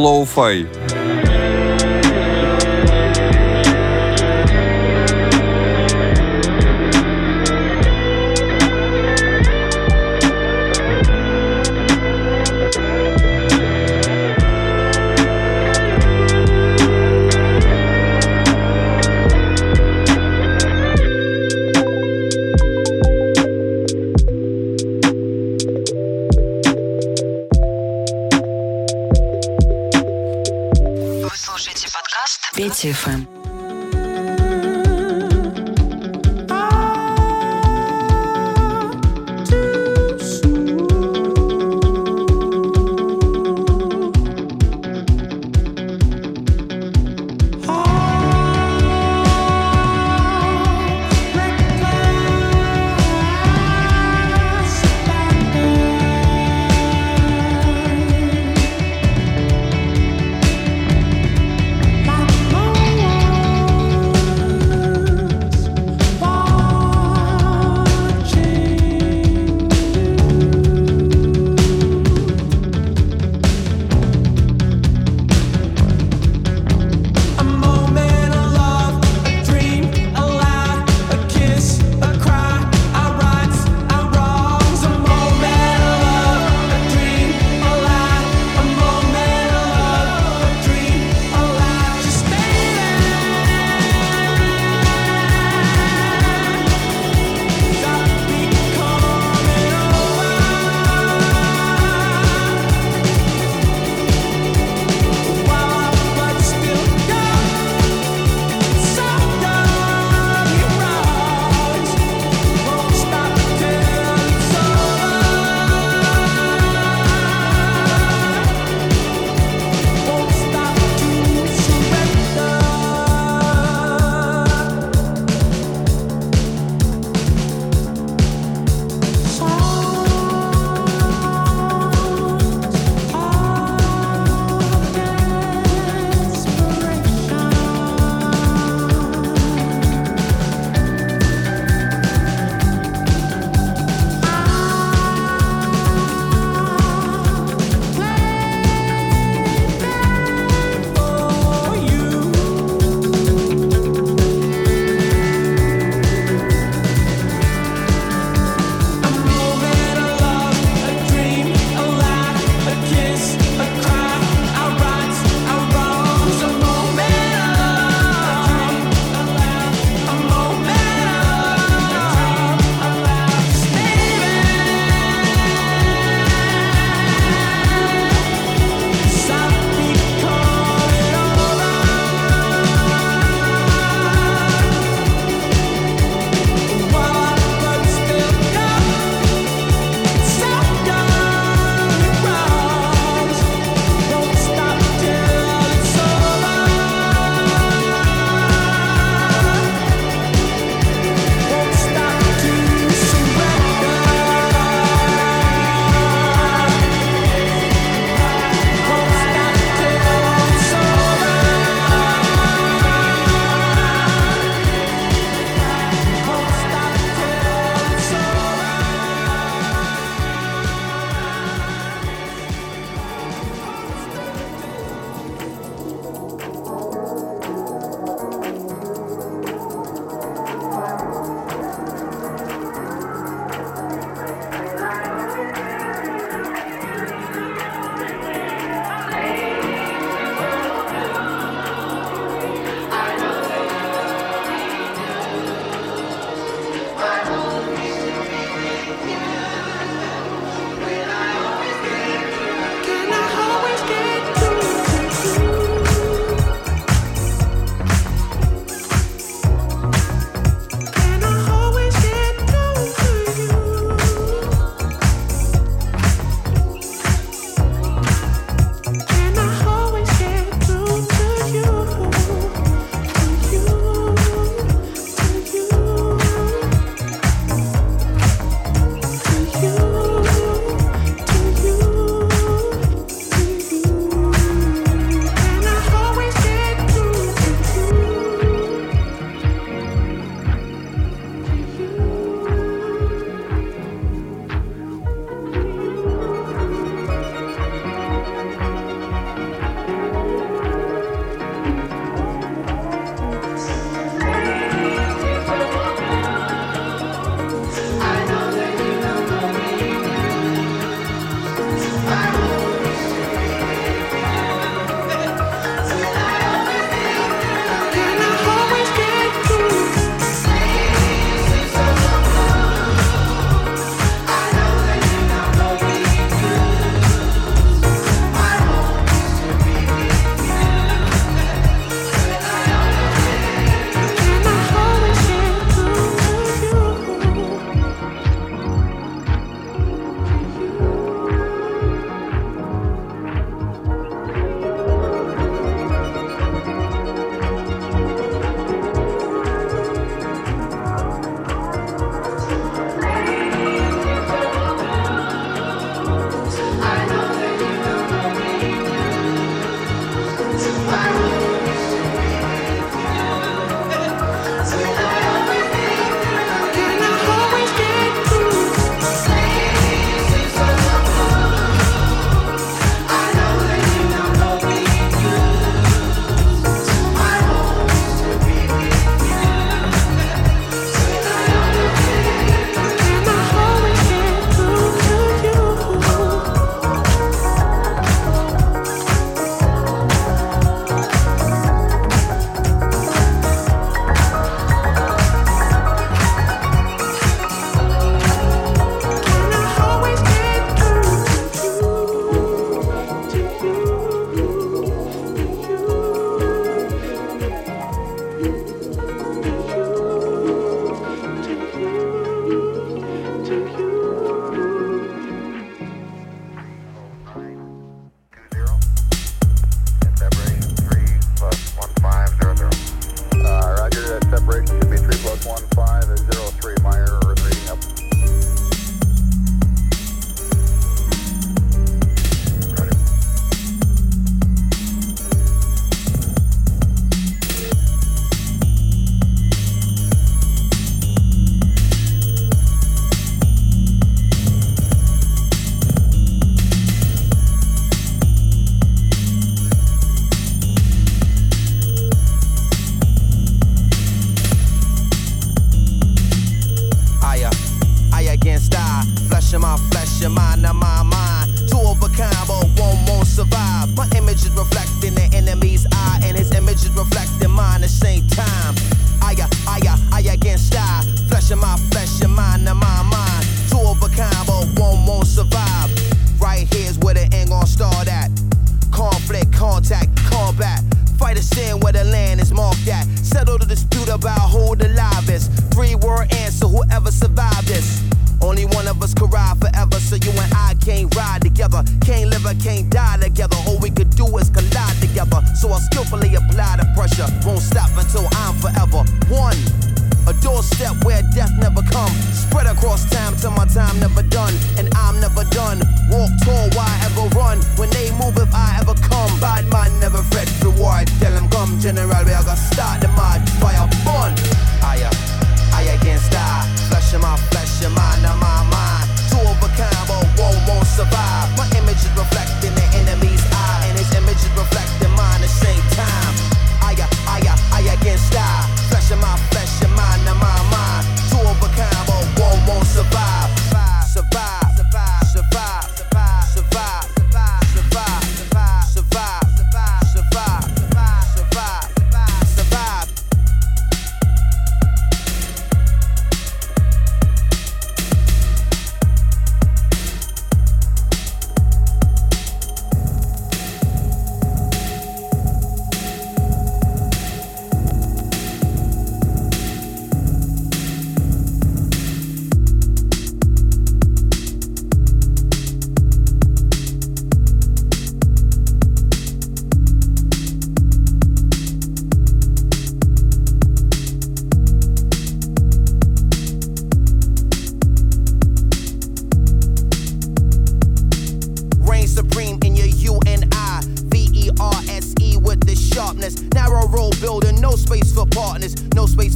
[0.00, 0.79] Hard
[32.82, 33.09] Active.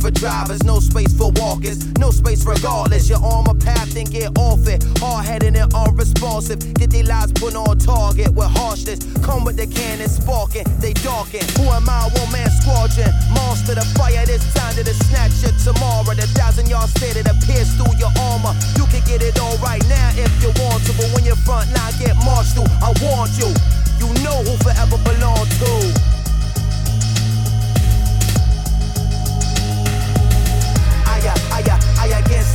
[0.04, 3.10] For drivers, no space for walkers, no space regardless.
[3.10, 4.84] On my path and get off it.
[5.00, 6.60] Hard headed and unresponsive.
[6.74, 9.00] Get their lives put on target with harshness.
[9.24, 11.40] Come with the cannon sparking, they darken.
[11.56, 12.10] Who am I?
[12.20, 13.08] One man squadron.
[13.32, 16.12] Monster the fire this time to the snatch it tomorrow.
[16.12, 18.52] The thousand yard stay that appears through your armor.
[18.76, 21.72] You can get it all right now if you want to, but when your front
[21.72, 23.48] line get marched through, I want you.
[23.96, 26.13] You know who forever belong to.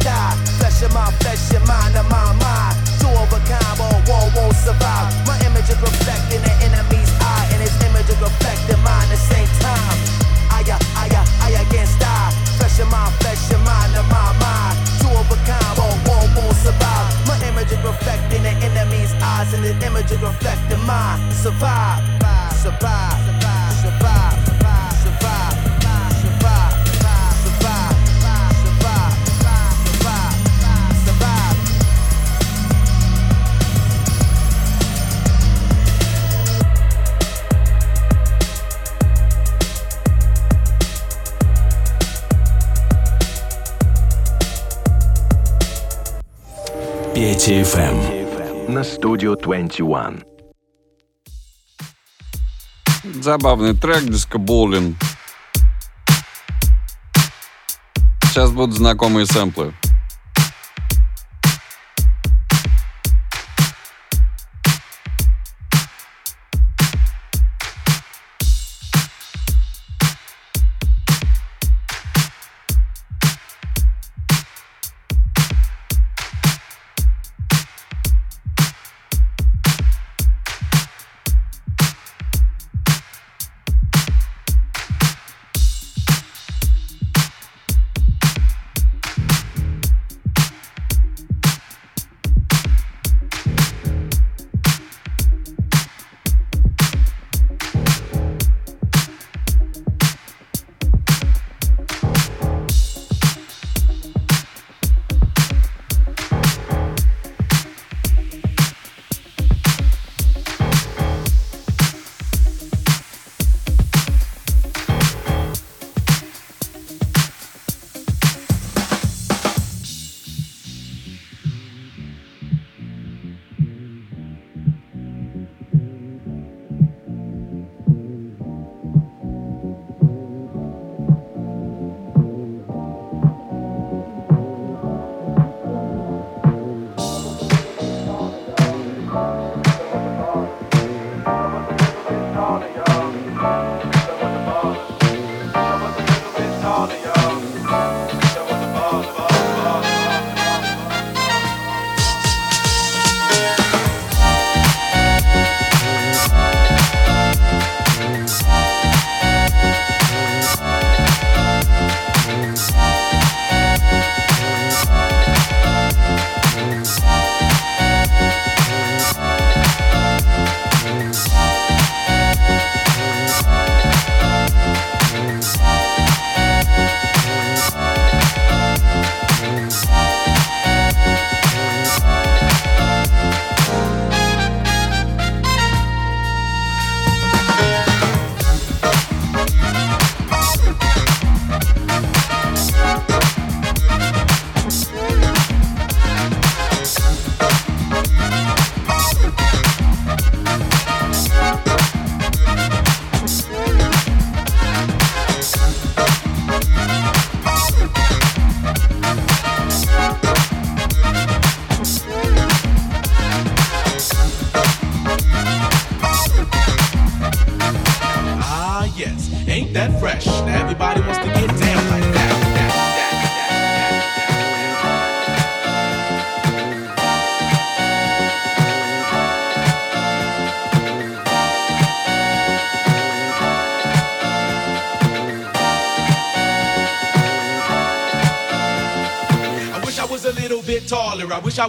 [0.05, 0.35] I I.
[0.59, 2.75] Flesh of my flesh, your mind of my mind.
[2.99, 5.09] Two of a kind, but one won't survive.
[5.25, 9.17] My image is reflecting the enemy's eye, and his image is reflecting mine at the
[9.17, 9.97] same time.
[10.51, 10.63] I,
[10.95, 11.07] I,
[11.47, 12.31] I against I.
[12.59, 14.75] Flesh of my flesh, your mind of my mind.
[14.99, 17.07] Two of a kind, but one won't survive.
[17.27, 21.19] My image is reflecting the enemy's eyes, and his image is reflecting mine.
[21.31, 23.38] Survive, survive, survive,
[47.19, 50.23] Петя ФМ на студию 21.
[53.21, 54.95] Забавный трек Диско Боулин.
[58.23, 59.73] Сейчас будут знакомые сэмплы.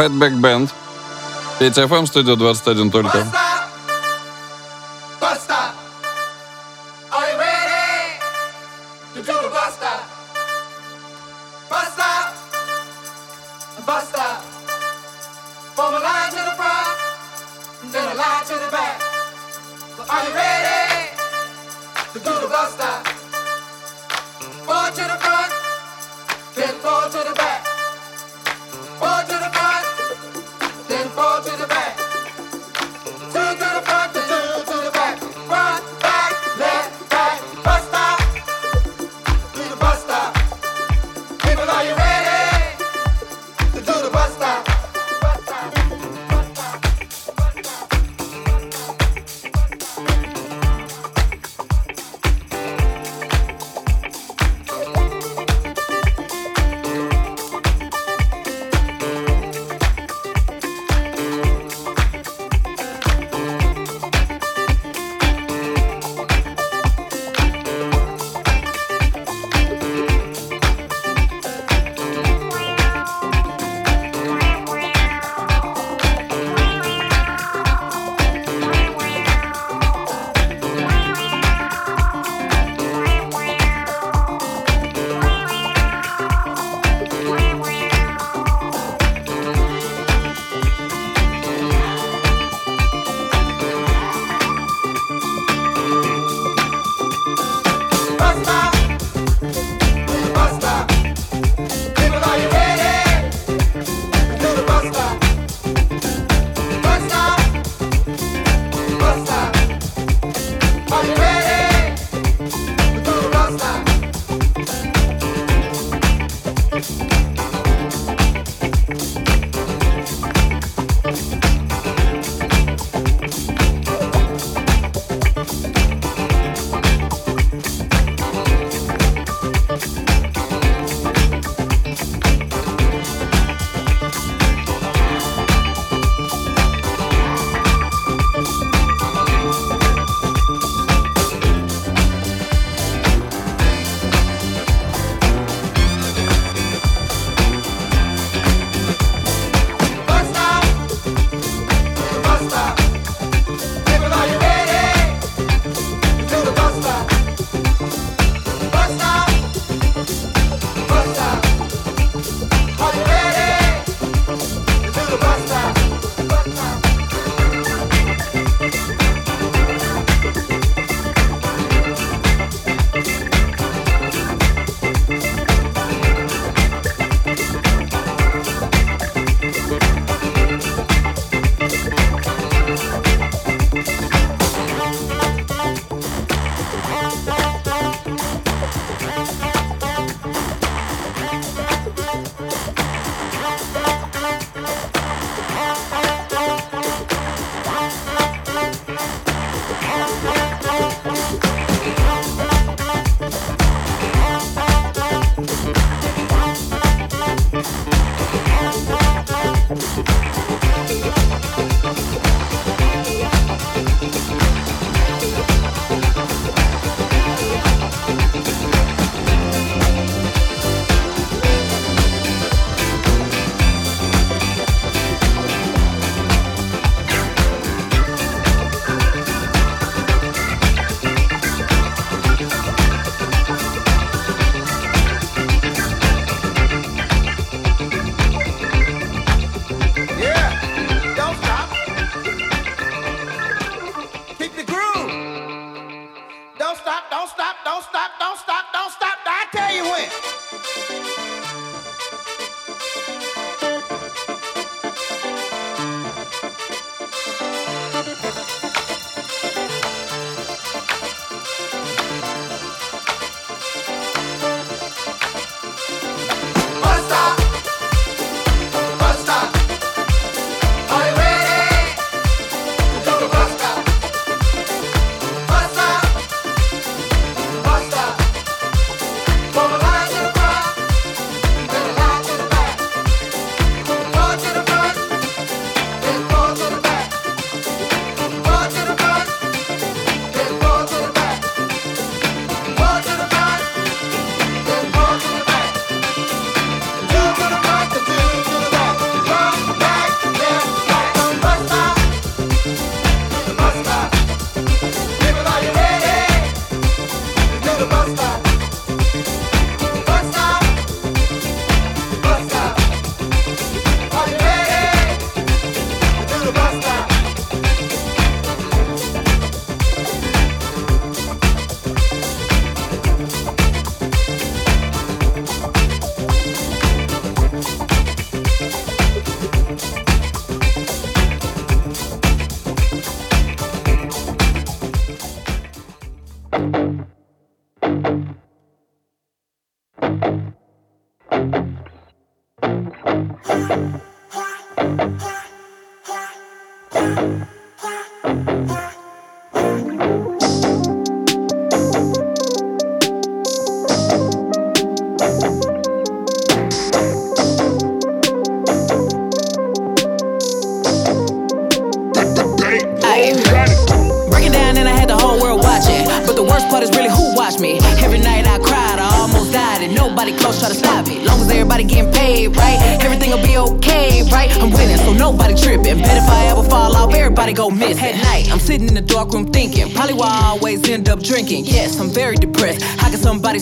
[0.00, 0.70] Fatback Band.
[1.58, 3.49] Петя FM, студия 21 только.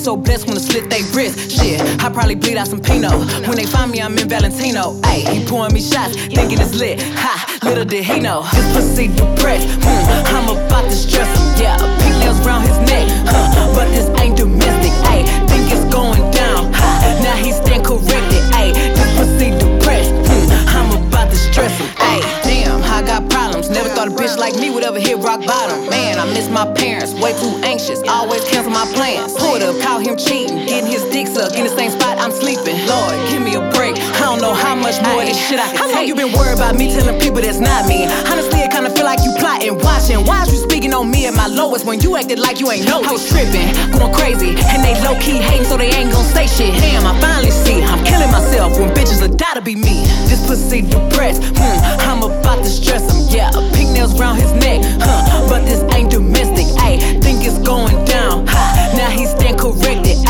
[0.09, 1.36] So blessed wanna slit they wrist?
[1.51, 3.12] Shit, I probably bleed out some Pinot.
[3.47, 4.97] When they find me, I'm in Valentino.
[5.02, 6.98] Ayy, he pouring me shots, thinking it's lit.
[7.20, 8.40] Ha, little did he know.
[8.55, 9.68] This pussy depressed.
[9.85, 11.62] Hmm, I'm about to stress him.
[11.62, 13.05] Yeah, pink nails around his neck.
[13.28, 14.93] Huh, but this ain't domestic.
[15.12, 16.72] Ayy, think it's going down.
[16.72, 18.43] Ha, now he stand corrected.
[18.56, 20.09] Ayy, this pussy depressed.
[20.24, 21.89] Hmm, I'm about to stress him.
[22.01, 23.68] Ayy, damn, I got problems.
[23.68, 25.90] Never thought a bitch like me would ever hit rock bottom.
[25.90, 27.12] Man, I miss my parents.
[27.20, 29.36] Way too anxious, always cancel my plans.
[29.59, 32.78] Pulled up, caught him cheating, getting his dick sucked in the same spot I'm sleeping.
[32.86, 33.98] Lord, give me a break.
[33.98, 35.97] I don't know how much more this shit I can How take.
[35.97, 38.06] long you been worried about me telling people that's not me?
[38.30, 40.22] Honestly, I kinda feel like you plotting, watching.
[40.24, 42.86] Why is you speaking on me at my lowest when you acted like you ain't
[42.86, 43.02] know?
[43.02, 46.47] I was tripping, going crazy, and they low key hating, so they ain't gon' say
[46.47, 46.78] shit.
[46.78, 50.06] Damn, I finally see I'm killing myself when bitches will die to be me.
[50.30, 53.26] This pussy depressed, hmm, I'm about to stress him.
[53.35, 55.48] Yeah, pink nails round his neck, huh?
[55.48, 57.20] But this ain't domestic, ayy.
[57.22, 57.97] Think it's going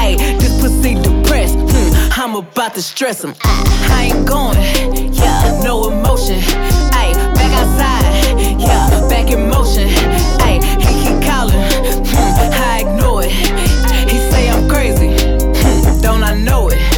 [0.09, 1.55] Hey, this pussy depressed.
[1.55, 3.35] Hmm, I'm about to stress him.
[3.45, 4.57] I ain't going,
[5.13, 6.41] yeah, no emotion.
[6.97, 9.87] Hey, back outside, yeah, back in motion.
[10.41, 11.61] Hey, he keep calling,
[12.09, 13.33] hmm, I ignore it.
[14.11, 16.98] He say I'm crazy, hmm, don't I know it?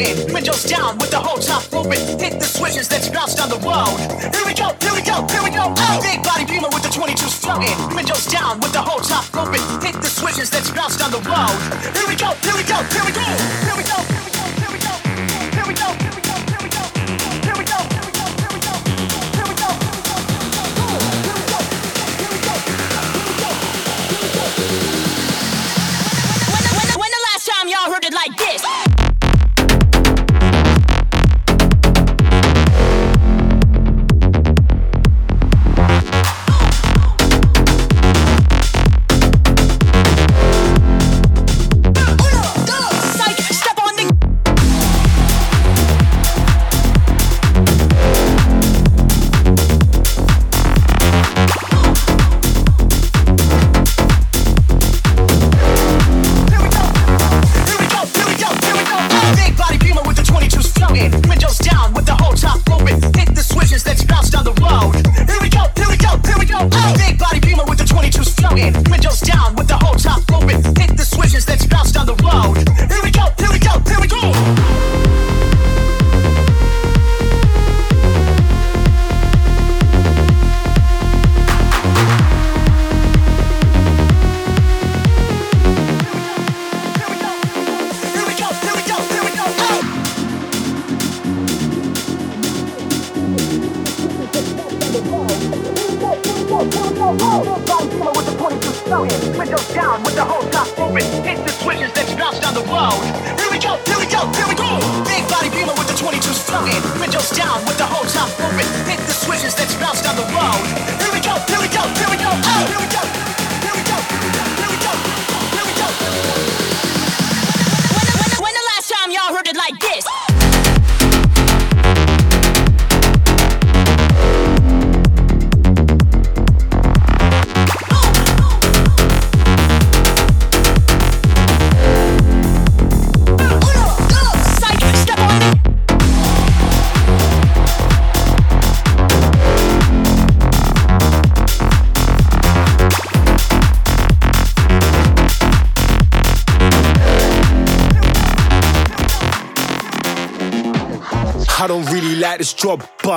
[0.00, 0.32] 22s.
[0.32, 1.98] Windows down with the whole top open.
[2.18, 3.98] Hit the switches, let's bounce down the road.
[4.34, 5.74] Here we go, here we go, here we go.
[6.00, 7.76] Big body beamer with the 22s floating.
[7.94, 9.60] Windows down with the whole top open.
[9.84, 11.56] Hit the switches, let's bounce down the road.
[11.96, 13.26] Here we go, here we go, here we go.
[13.66, 14.09] Here we go,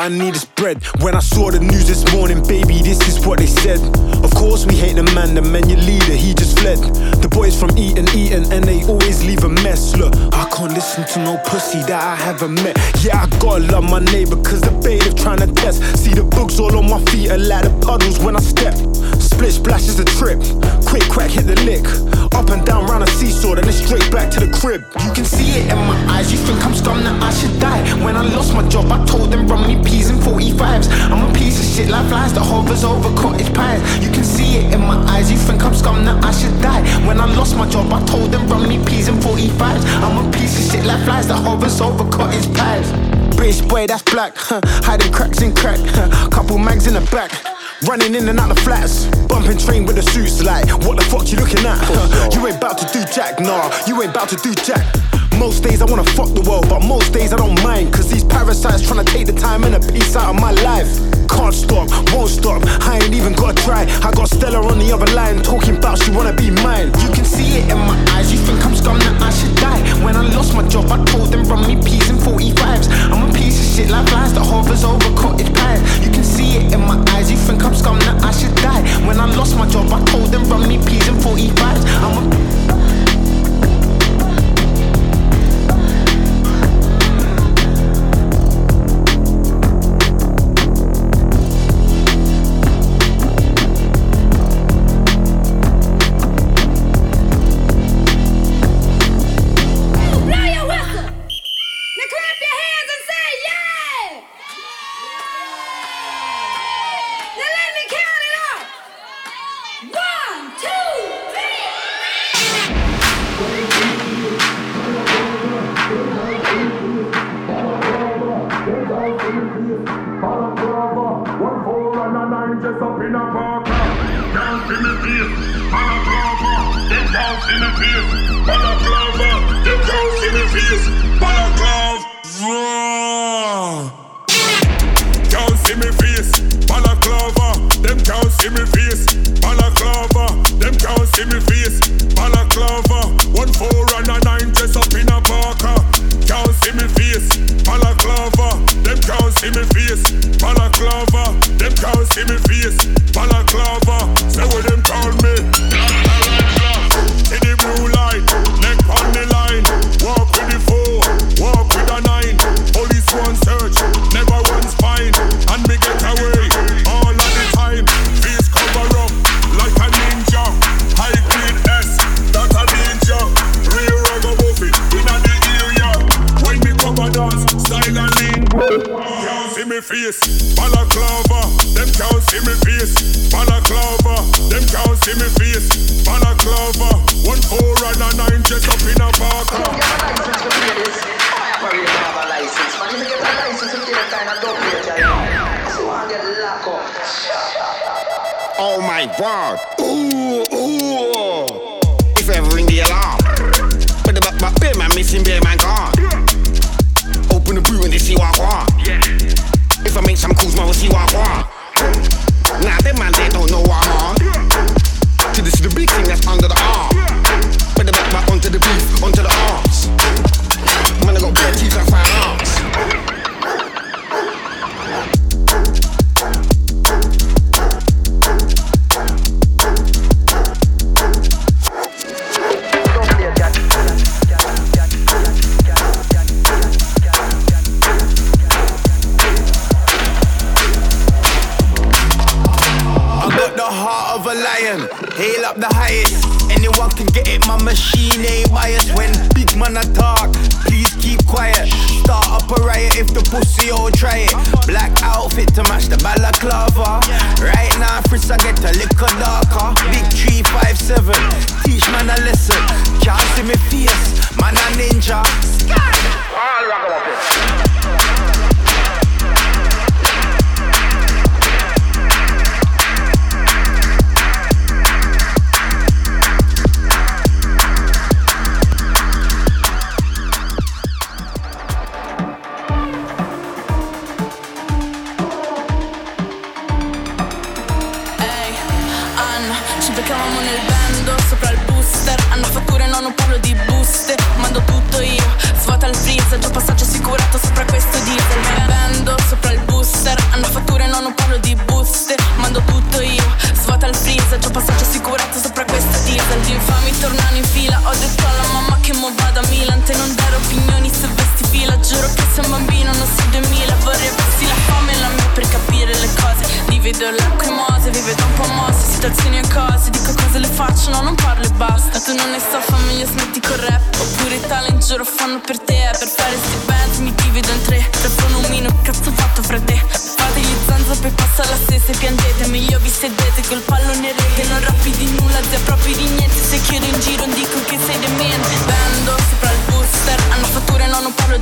[0.04, 0.84] I need this bread.
[1.00, 3.80] When I saw the news this morning, baby, this is what they said.
[4.22, 6.78] Of course, we hate the man, the man your leader, he just fled.
[7.24, 9.96] The boys from Eton, Eton, and they always leave a mess.
[9.96, 12.76] Look, I can't listen to no pussy that I haven't met.
[13.00, 15.80] Yeah, I gotta love my neighbor, cause the bailiff trying to test.
[16.04, 18.76] See the books all on my feet are like the puddles when I step.
[19.24, 20.44] Split splash is a trip.
[20.84, 21.88] Quick crack hit the lick.
[22.36, 24.86] Up and down round a seesaw, then it's straight back to the crib.
[25.06, 26.32] You can see it in my eyes.
[26.32, 27.82] You think I'm scum that I should die.
[28.04, 30.90] When I lost my job, I told them run me peas and 45s.
[31.12, 33.82] I'm a piece of shit like flies that hovers over cottage pies.
[34.04, 35.32] You can see it in my eyes.
[35.32, 36.82] You think I'm scum that I should die.
[37.06, 39.84] When I lost my job, I told them run me peas and 45s.
[40.02, 42.90] I'm a piece of shit like flies that hovers over cottage pies.
[43.36, 44.34] British boy, that's black.
[44.36, 44.62] Huh.
[44.84, 45.80] Hiding cracks in crack.
[45.80, 46.30] Huh.
[46.30, 47.53] Couple mags in the back.
[47.88, 50.42] Running in and out the flats, bumping train with the suits.
[50.42, 51.84] Like, what the fuck you looking at?
[52.34, 53.72] You ain't about to do jack, nah.
[53.88, 54.84] You ain't about to do jack.
[55.38, 57.92] Most days I wanna fuck the world, but most days I don't mind.
[57.92, 60.88] Cause these parasites tryna take the time and a piece out of my life.
[61.28, 63.84] Can't stop, won't stop, I ain't even gotta try.
[64.00, 66.88] I got Stella on the other line talking about she wanna be mine.
[67.04, 69.82] You can see it in my eyes, you think I'm scum that I should die.
[70.06, 72.88] When I lost my job, I told them run me peas and 45s.
[73.12, 75.82] I'm a piece of shit like flies that hovers over cottage pies.
[76.06, 78.82] You can see it in my eyes, you think I'm scum that I should die.
[79.06, 81.84] When I lost my job, I told them run me peas and 45s.
[82.02, 82.63] I'm a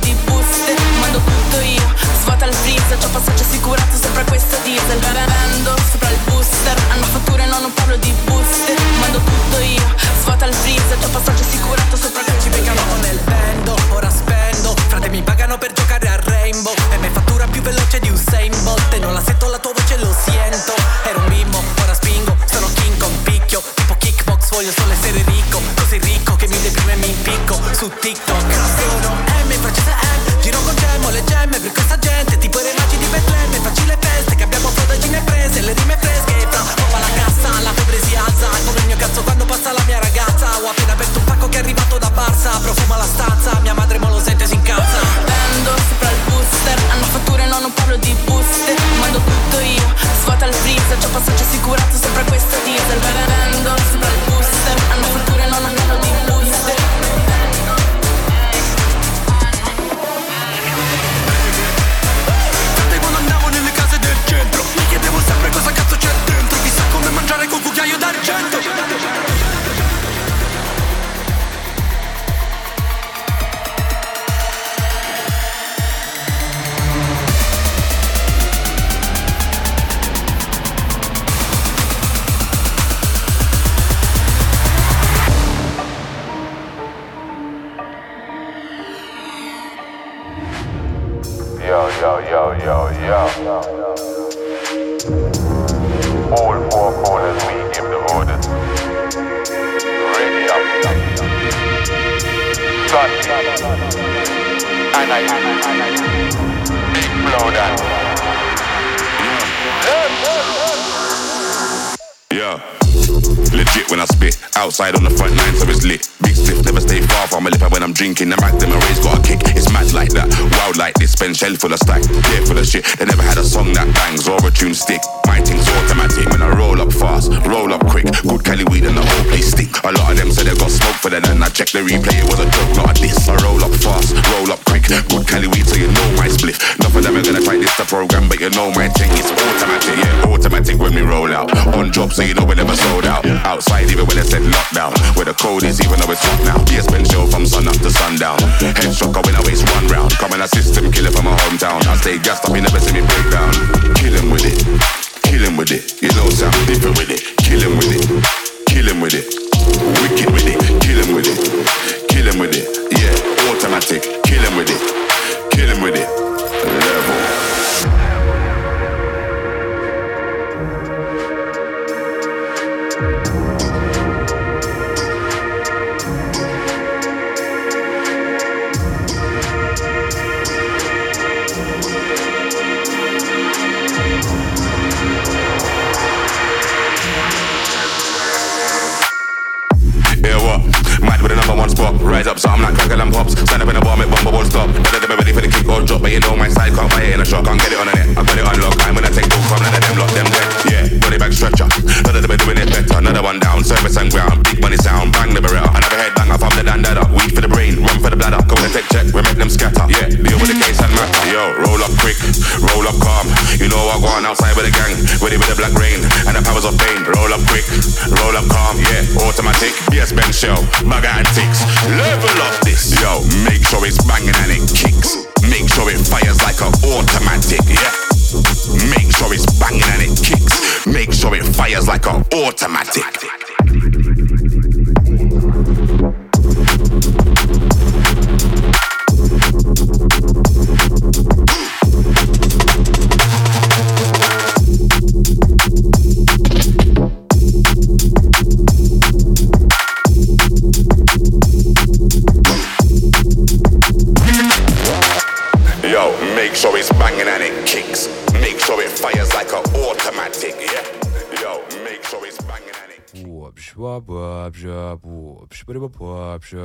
[0.04, 0.31] no,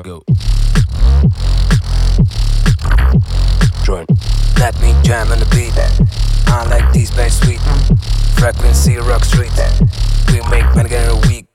[0.02, 0.24] Go.
[3.84, 4.06] Join.
[4.58, 5.78] Let me jam on the beat.
[6.48, 7.60] I like these bass sweet.
[8.40, 9.52] Frequency rock street.
[10.32, 11.46] We make man get week.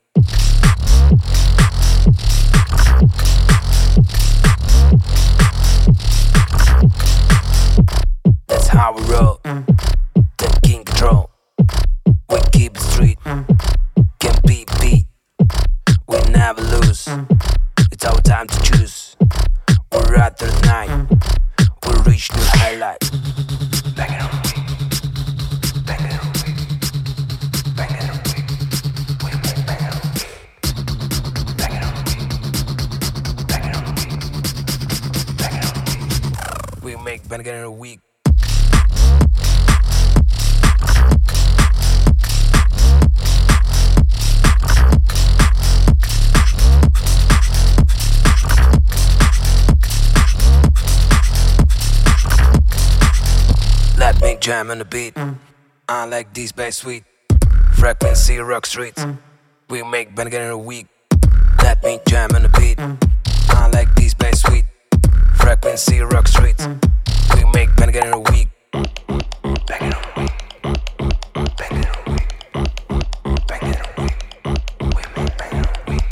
[56.42, 57.04] 80s bass sweet,
[57.74, 59.06] Frequency rock streets.
[59.70, 60.88] We make bang in a week.
[61.62, 62.80] Let me jam on the beat.
[63.48, 64.64] I like these bass sweet,
[65.34, 66.66] Frequency rock streets.
[67.36, 68.48] We make bang in a week.
[68.72, 70.32] Bang in a week.
[71.58, 72.30] Bang in a week.
[73.52, 74.18] In a week.
[74.80, 76.02] We make bang in a week.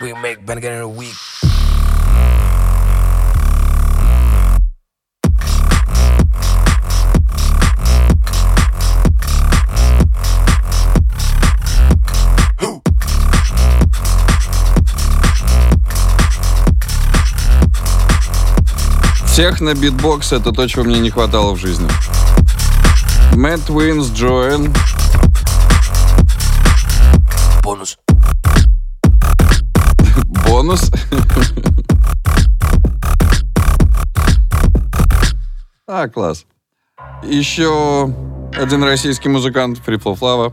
[0.00, 1.27] We make in a week.
[19.38, 21.88] Техно, битбокс— это то, чего мне не хватало в жизни.
[23.36, 24.74] Мэтт Уинс, Джоэн.
[27.62, 27.98] Бонус.
[30.44, 30.90] Бонус?
[35.86, 36.44] а, класс.
[37.22, 38.12] Еще
[38.56, 40.52] один российский музыкант Фрипло Флава.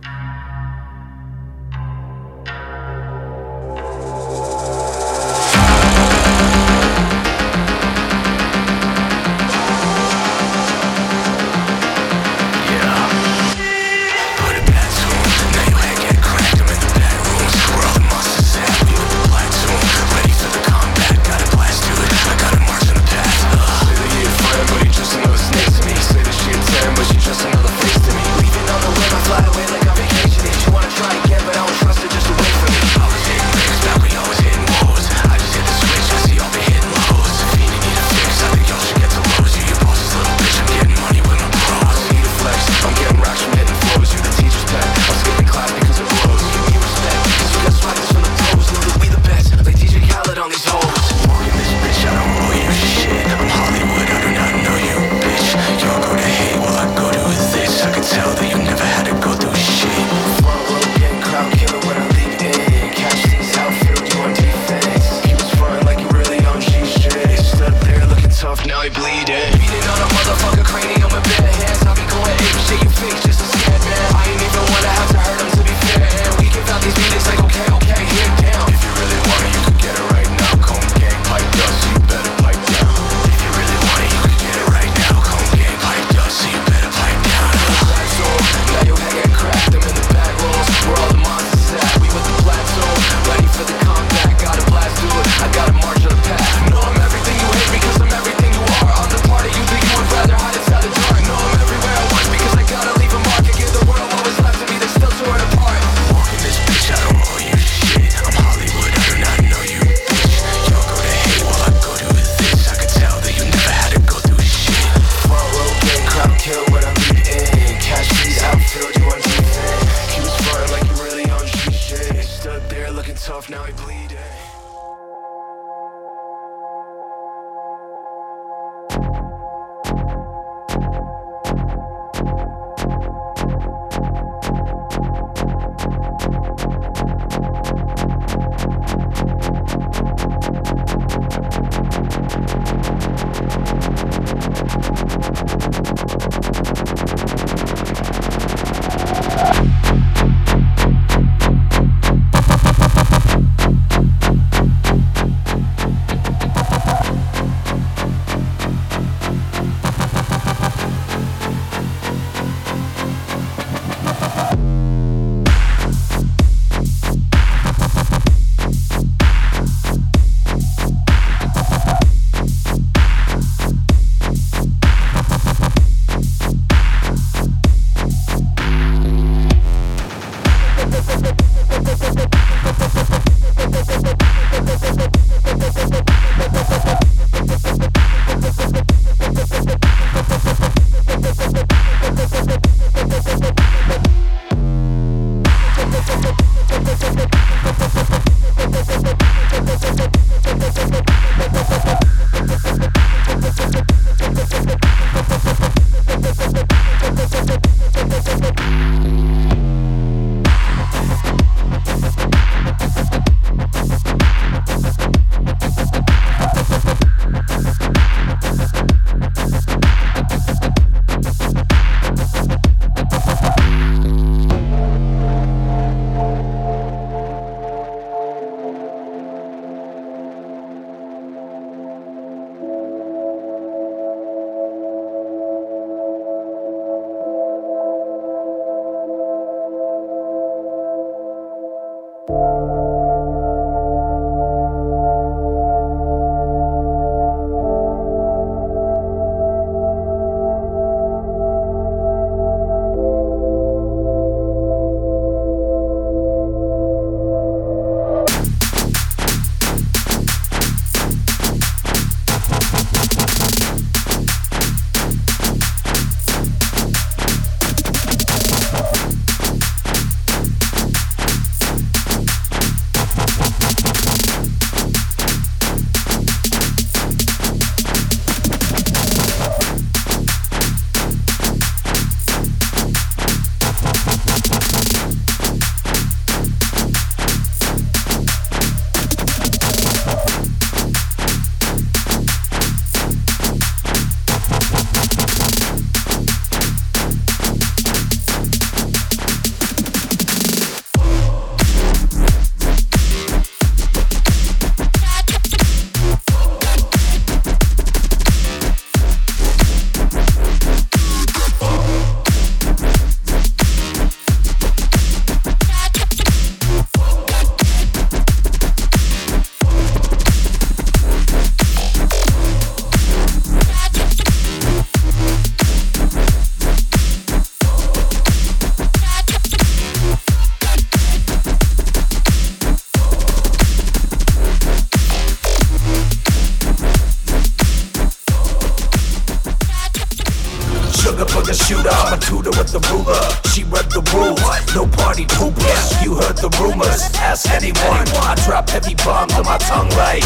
[341.73, 343.21] Her with the ruler.
[343.49, 344.39] She read the rules,
[344.75, 346.03] no party poopers.
[346.03, 348.05] You heard the rumors, ask anyone.
[348.21, 350.23] I drop heavy bombs on my tongue like.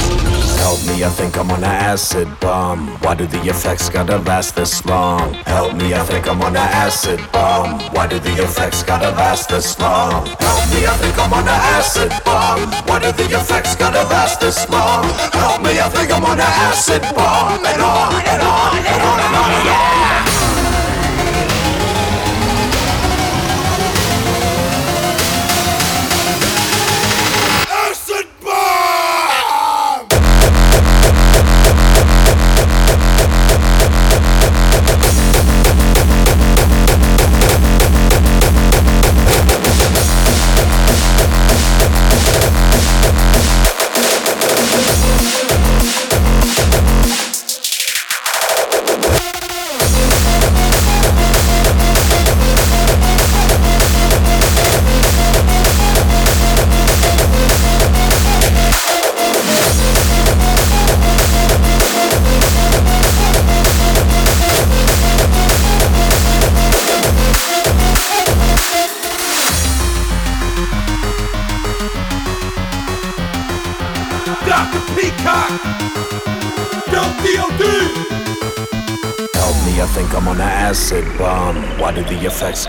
[0.60, 2.90] Help me, I think I'm on an acid bomb.
[3.02, 5.34] Why do the effects gotta last this long?
[5.45, 7.80] Help me, I think I'm on an acid bomb.
[7.94, 10.26] Why do the effects gotta last this long?
[10.26, 12.68] Help me, I think I'm on an acid bomb.
[12.88, 15.06] Why do the effects gotta last this long?
[15.32, 17.64] Help me, I think I'm on an acid bomb.
[17.64, 20.19] And on and on and on and on, yeah.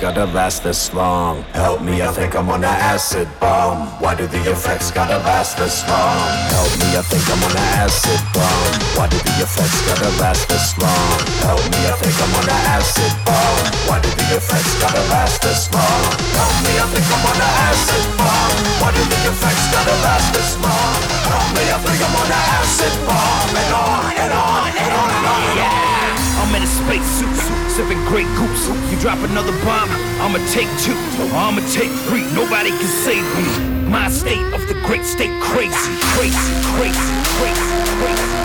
[0.00, 1.42] Gotta last this long?
[1.52, 3.86] Help me, I think I'm on an acid bomb.
[4.00, 6.24] Why do the effects gotta last this long?
[6.56, 8.72] Help me, I think I'm on an acid bomb.
[8.96, 11.20] Why do the effects gotta last this long?
[11.44, 13.60] Help me, I think I'm on an acid bomb.
[13.84, 16.00] Why do the effects gotta last this long?
[16.32, 18.56] Help me, I think I'm on an acid bomb.
[18.80, 20.96] Why do the effects gotta last this long?
[21.28, 23.52] Help me, I think I'm on an acid bomb.
[23.52, 25.99] And on and on and on and on, yeah.
[26.40, 27.34] I'm in a spacesuit,
[27.70, 28.68] sipping Grey Goose.
[28.90, 29.90] You drop another bomb,
[30.20, 30.96] I'ma take two.
[31.32, 33.90] I'ma take three, nobody can save me.
[33.90, 35.74] My state of the great state crazy,
[36.14, 37.60] crazy, crazy, crazy,
[37.98, 38.39] crazy.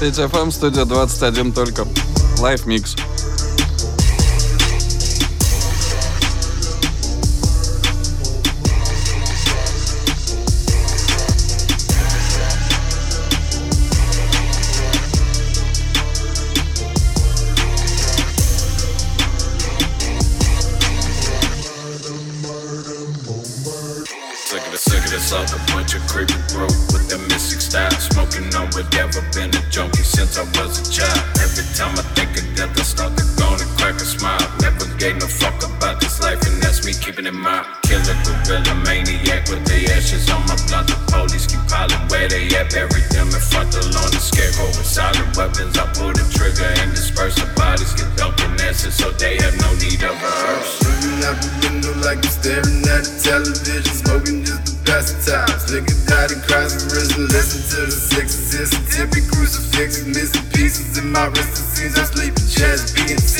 [0.00, 1.82] Hits FM, студия 21 только.
[2.38, 2.96] Live Mix.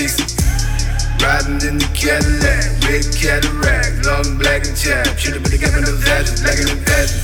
[0.09, 0.32] 60.
[1.20, 5.05] Riding in the Cadillac, big Cadillac, long black and chap.
[5.18, 7.20] Should've been the captain of fashion, lacking in fashion.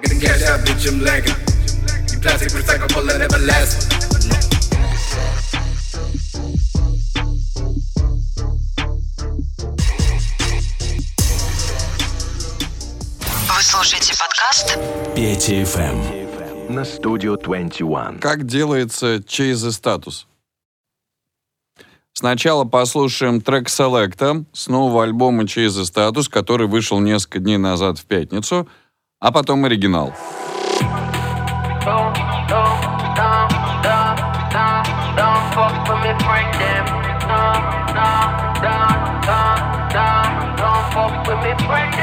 [0.00, 1.36] Getting cash out, bitch, I'm lacking.
[2.08, 3.84] You plastic recyclable and everlasting.
[13.46, 14.78] Вы слушаете подкаст
[15.14, 18.20] Пети ФМ на студию 21.
[18.20, 20.26] Как делается чей за статус?
[22.18, 28.06] Сначала послушаем трек Селекта с нового альбома Чейзы Статус, который вышел несколько дней назад в
[28.06, 28.66] пятницу,
[29.20, 30.14] а потом оригинал.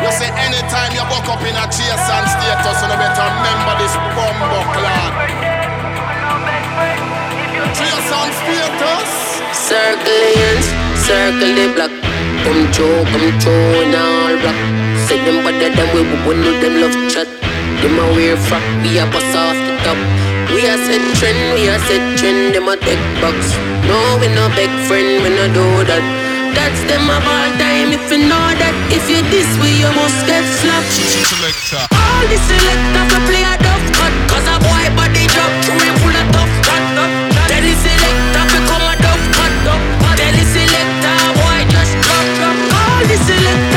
[0.03, 3.95] You say anytime you buck up in a chase and status, you better remember this
[4.14, 5.11] bumbo clan.
[7.73, 9.22] Chase and status.
[9.53, 10.65] Circles,
[10.97, 11.93] circle the block.
[12.41, 14.57] Come through, come through in all black.
[15.05, 17.30] Say them better than we would know them love chat.
[17.85, 19.99] Them a wear frock, we a pass off the top.
[20.49, 23.53] We a set trend, we a set trend, them a take box.
[23.85, 26.01] No, we no beg friend, we no do that.
[26.57, 28.75] That's them of all time, if you know that.
[28.89, 30.97] If you this way, you must get slapped.
[31.93, 36.02] All the selectors we play a dove cut, cause a boy body drop, through him
[43.15, 43.72] All the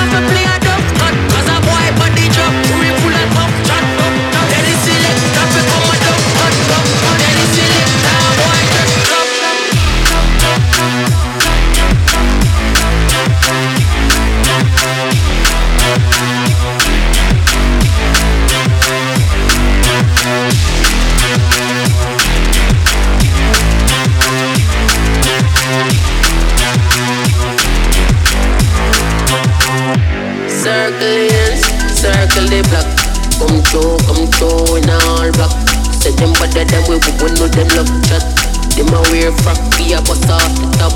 [32.57, 32.89] the block.
[33.37, 35.53] Come through, come through in all black.
[35.93, 38.25] Say them better than we would know them love chat.
[38.73, 40.95] Them a wear frock, we a bust off the top.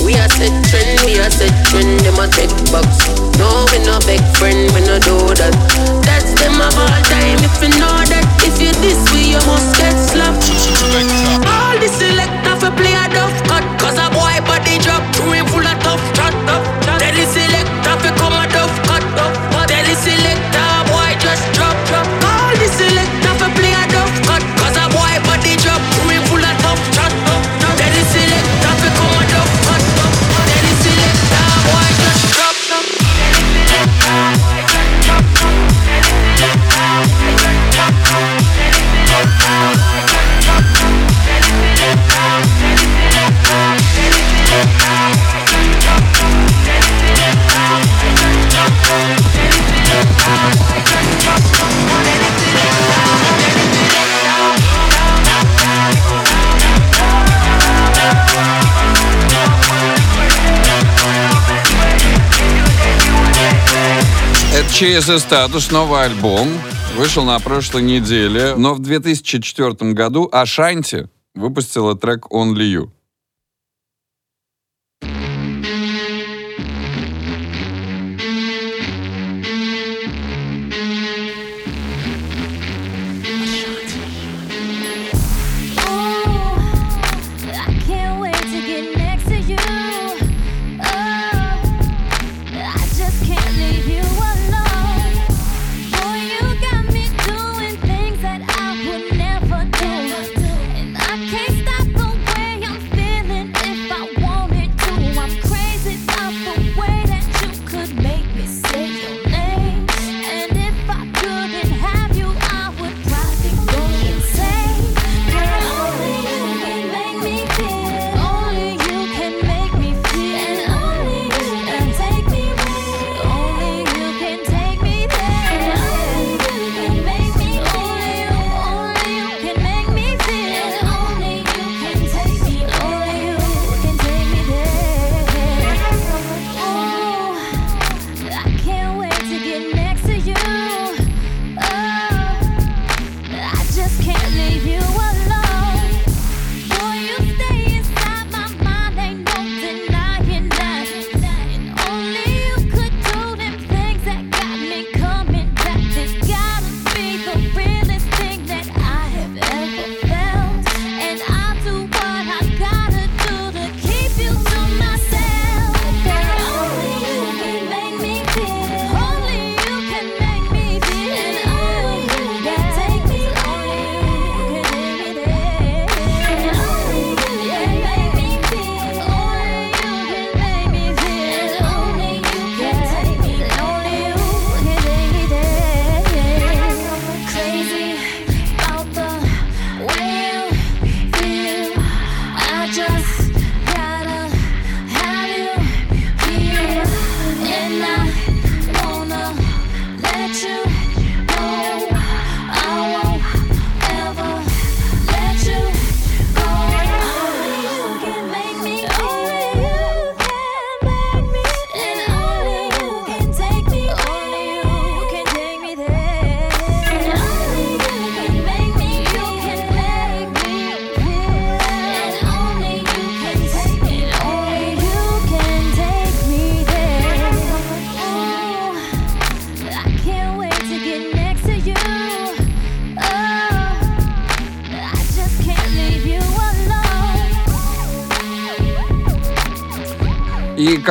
[0.00, 3.04] We a set trend, we a set trend, them a take box.
[3.36, 5.52] No, we no beg friend, we no do that.
[6.04, 8.24] That's them of all time, if you know that.
[8.44, 10.48] If you this way, you must get slapped.
[11.44, 15.46] All the selector fi play a dove cut, cause a boy body drop, through him
[15.52, 16.04] full of tough
[64.72, 66.48] ЧС статус, новый альбом.
[66.96, 72.90] Вышел на прошлой неделе, но в 2004 году Ашанти выпустила трек Only You.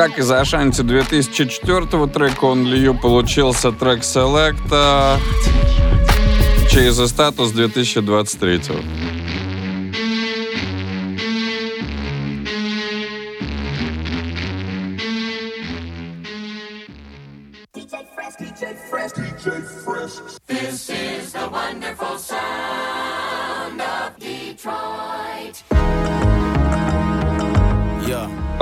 [0.08, 5.16] Как из Ашанти 2004 трека Only You получился трек Селекта
[6.68, 8.62] через статус 2023.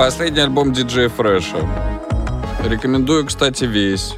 [0.01, 1.57] Последний альбом диджея Фреша.
[2.65, 4.15] Рекомендую, кстати, весь.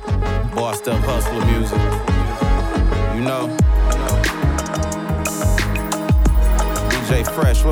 [6.90, 7.66] DJ Fresh.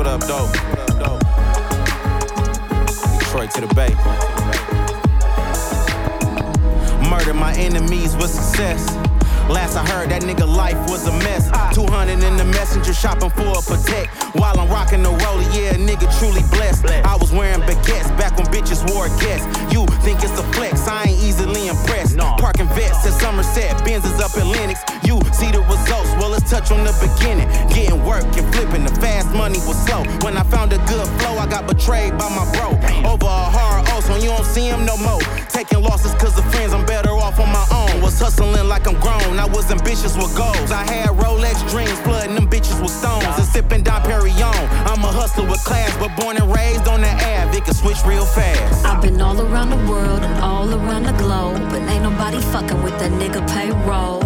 [7.08, 9.11] Murder my enemies with success.
[9.52, 11.52] Last I heard, that nigga life was a mess.
[11.76, 14.08] 200 in the messenger shopping for a protect.
[14.34, 16.88] While I'm rocking the roller, yeah, nigga truly blessed.
[17.04, 19.44] I was wearing baguettes back when bitches wore guests.
[19.68, 22.16] You think it's a flex, I ain't easily impressed.
[22.16, 24.80] Parking vets at Somerset, Benz is up in Lennox.
[25.04, 27.44] You see the results, well, let's touch on the beginning.
[27.68, 30.02] Getting work and flipping, the fast money was slow.
[30.24, 32.72] When I found a good flow, I got betrayed by my bro.
[33.04, 35.20] Over a hard O, so you don't see him no more.
[35.62, 38.02] Taking losses cause of friends, I'm better off on my own.
[38.02, 40.72] Was hustling like I'm grown, I was ambitious with goals.
[40.72, 43.22] I had Rolex dreams, flooding them bitches with stones.
[43.38, 44.58] And sipping Dom Perignon.
[44.90, 47.98] I'm a hustler with class, but born and raised on the Ave, it can switch
[48.04, 48.84] real fast.
[48.84, 52.82] I've been all around the world and all around the globe, but ain't nobody fucking
[52.82, 54.18] with that nigga payroll.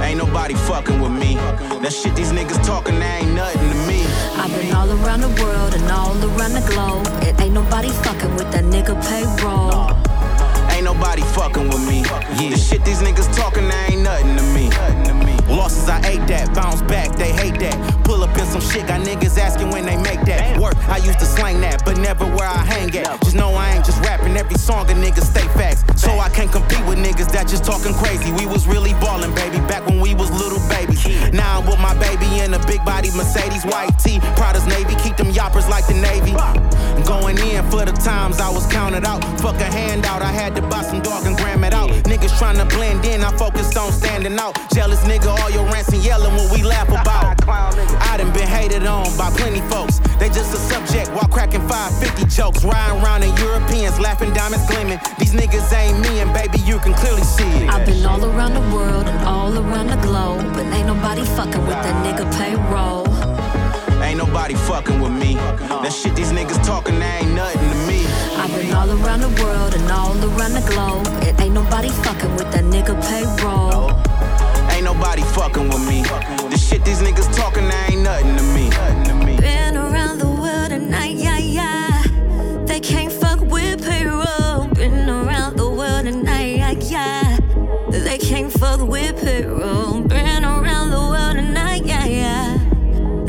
[0.00, 1.34] Ain't nobody fucking with me.
[1.82, 4.06] That shit these niggas talking, that ain't nothing to me.
[4.38, 8.36] I've been all around the world and all around the globe, it ain't nobody fucking
[8.36, 10.05] with that nigga payroll.
[10.96, 12.00] Nobody fucking with me.
[12.40, 12.48] Yeah.
[12.48, 14.70] The shit these niggas talking, that ain't nothing to me.
[15.46, 16.54] Losses, I ate that.
[16.54, 17.76] Bounce back, they hate that.
[18.02, 20.58] Pull up in some shit, got niggas asking when they make that.
[20.58, 23.20] Work, I used to slang that, but never where I hang at.
[23.20, 25.84] Just know I ain't just rapping every song a nigga stay facts.
[26.06, 28.30] So I can't compete with niggas that just talking crazy.
[28.30, 31.02] We was really ballin', baby, back when we was little babies.
[31.34, 34.94] Now I'm with my baby in a big body Mercedes, white tee, Prada's Navy.
[35.02, 36.30] Keep them yoppers like the Navy.
[37.02, 39.18] Going in for the times I was counted out.
[39.42, 41.90] Fuck a handout, I had to buy some dog and gram it out.
[42.06, 44.54] Niggas tryna blend in, I focused on standing out.
[44.72, 47.34] Jealous nigga, all your rants and yelling what we laugh about.
[47.48, 49.98] I done been hated on by plenty folks.
[50.18, 52.64] They just a subject while cracking 550 jokes.
[52.64, 54.98] Riding around in Europeans, laughing diamonds gleaming.
[55.18, 57.68] These niggas ain't me, and baby, you can clearly see it.
[57.68, 61.64] I've been all around the world and all around the globe, but ain't nobody fucking
[61.66, 63.06] with that nigga payroll.
[64.02, 65.34] Ain't nobody fucking with me.
[65.34, 68.06] That shit these niggas talking, that ain't nothing to me.
[68.36, 72.32] I've been all around the world and all around the globe, it ain't nobody fucking
[72.36, 73.90] with that nigga payroll.
[74.72, 76.02] Ain't nobody fucking with me.
[76.50, 79.05] The shit these niggas talking, that ain't nothing to me.
[88.86, 90.02] Can't fuck with payroll.
[90.02, 92.58] Been around the world and I, yeah, yeah.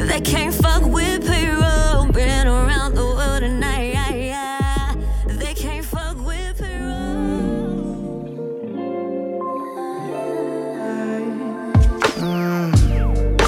[0.05, 2.11] They can't fuck with payroll.
[2.11, 4.95] Been around the world and I, yeah, yeah.
[5.27, 6.61] They can't fuck with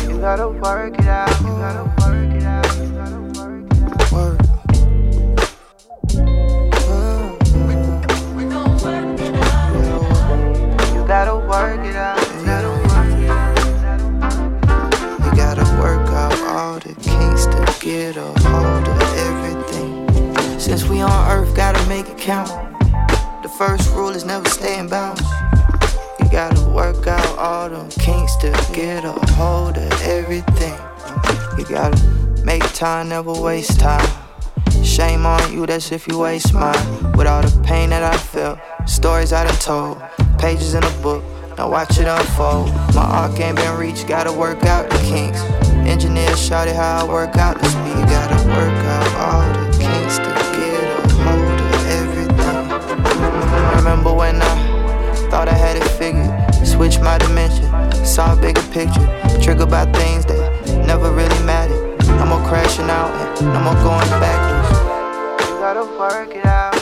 [0.10, 1.41] You gotta work it out.
[1.41, 2.77] You gotta work it out.
[2.77, 4.11] You gotta work it out.
[4.11, 4.40] Work.
[6.80, 7.40] Mm-hmm.
[10.95, 11.98] You gotta work it out.
[17.89, 20.59] Get a hold of everything.
[20.59, 22.47] Since we on earth, gotta make it count.
[23.41, 25.23] The first rule is never stay in bounds.
[26.19, 30.77] You gotta work out all them kinks to get a hold of everything.
[31.57, 31.99] You gotta
[32.43, 34.07] make time, never waste time.
[34.83, 37.11] Shame on you, that's if you waste mine.
[37.13, 39.99] With all the pain that I felt, stories I done told,
[40.37, 41.23] pages in a book.
[41.57, 42.67] Now watch it unfold.
[42.93, 45.68] My arc ain't been reached, gotta work out the kinks.
[45.89, 48.07] Engineer shouted how I work out the speed.
[48.07, 50.87] Gotta work out all the kinks to get a
[51.25, 52.67] hold of everything.
[53.77, 54.43] Remember when I
[55.31, 56.29] thought I had it figured?
[56.65, 57.65] Switched my dimension,
[58.05, 59.07] saw a bigger picture.
[59.41, 60.39] Triggered by things that
[60.85, 61.97] never really mattered.
[62.19, 63.11] No more crashing out
[63.41, 64.69] and no more going backwards.
[65.49, 66.75] You gotta work it out.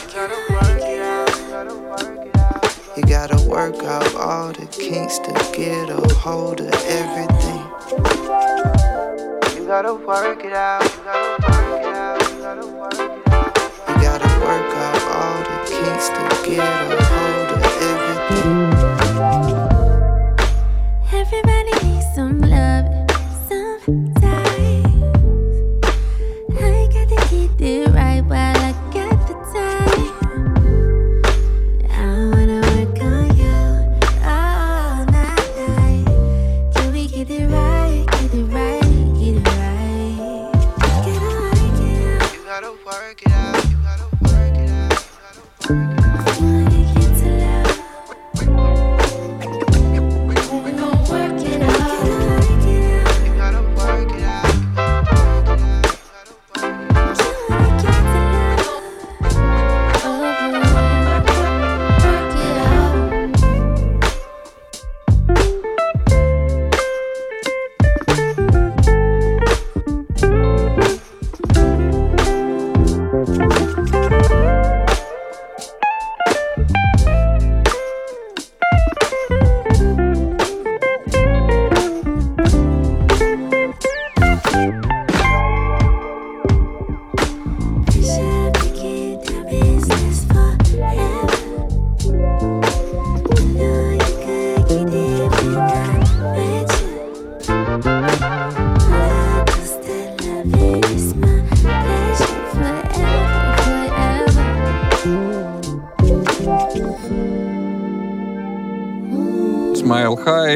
[2.98, 7.64] You gotta work out all the kinks to get a hold of everything.
[9.68, 10.82] Gotta work it out.
[10.82, 12.32] You gotta work it out.
[12.32, 13.58] You gotta work it out.
[13.90, 16.97] You gotta work out all the kinks to get a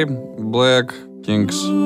[0.06, 1.82] Black, Kings.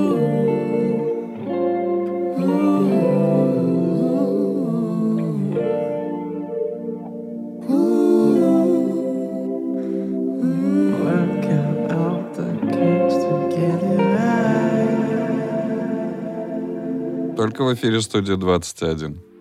[17.37, 19.34] Только в эфире студии 21.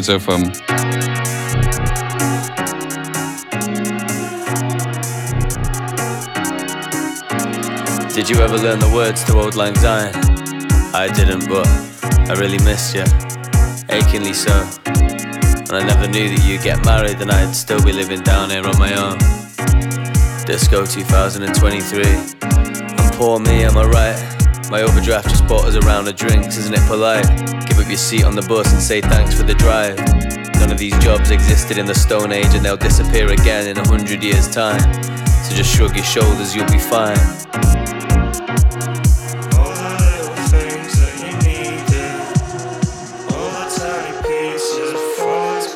[0.00, 0.52] FM.
[8.14, 10.14] Did you ever learn the words to Auld Lang Syne?
[10.94, 11.66] I didn't, but
[12.30, 13.04] I really missed you,
[13.90, 14.52] achingly so.
[14.86, 18.66] And I never knew that you'd get married and I'd still be living down here
[18.66, 19.18] on my own.
[20.46, 22.02] Disco 2023.
[22.02, 24.70] And poor me, am I right?
[24.70, 27.61] My overdraft just bought us a round of drinks, isn't it polite?
[27.92, 29.98] Your seat on the bus and say thanks for the drive.
[30.56, 33.86] None of these jobs existed in the Stone Age and they'll disappear again in a
[33.86, 34.80] hundred years' time.
[35.44, 37.20] So just shrug your shoulders, you'll be fine.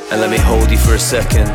[0.09, 1.53] And let me hold you for a second,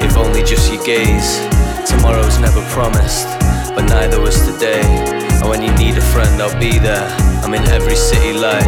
[0.00, 1.36] if only just your gaze.
[1.84, 3.28] Tomorrow's never promised,
[3.76, 4.80] but neither was today.
[4.80, 7.06] And when you need a friend, I'll be there.
[7.44, 8.64] I'm in every city light,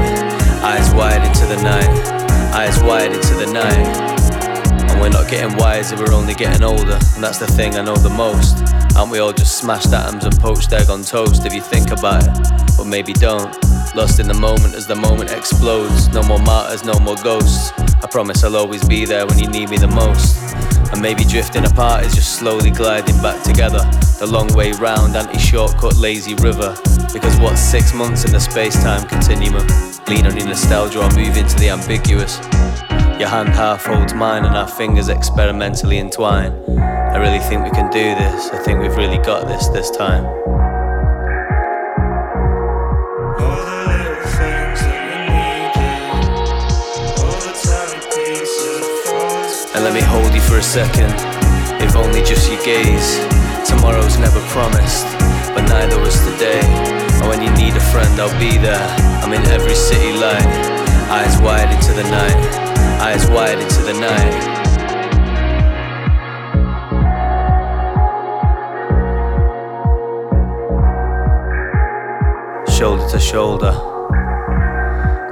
[0.63, 1.89] eyes wide into the night,
[2.55, 4.91] eyes wide into the night.
[4.91, 6.99] And we're not getting wiser, we're only getting older.
[7.15, 8.63] And that's the thing I know the most.
[8.97, 12.23] Aren't we all just smashed atoms and poached egg on toast if you think about
[12.23, 12.77] it?
[12.77, 13.53] But maybe don't.
[13.97, 16.09] Lost in the moment as the moment explodes.
[16.09, 17.73] No more martyrs, no more ghosts.
[18.03, 20.39] I promise I'll always be there when you need me the most.
[20.93, 23.81] And maybe drifting apart is just slowly gliding back together.
[24.21, 26.77] The long way round, anti shortcut, lazy river.
[27.13, 29.92] Because what's six months in the space time continuum?
[30.09, 32.39] Lean on your nostalgia or move into the ambiguous.
[33.21, 36.53] Your hand half holds mine and our fingers experimentally entwine.
[36.79, 38.51] I really think we can do this.
[38.51, 40.25] I think we've really got this this time.
[49.75, 51.13] And let me hold you for a second,
[51.81, 53.19] if only just your gaze.
[53.69, 55.07] Tomorrow's never promised,
[55.55, 57.02] but neither was today.
[57.23, 58.85] And when you need a friend, I'll be there.
[59.23, 60.45] I'm in every city light,
[61.09, 62.37] eyes wide into the night,
[63.01, 64.59] eyes wide into the night.
[72.77, 73.71] Shoulder to shoulder,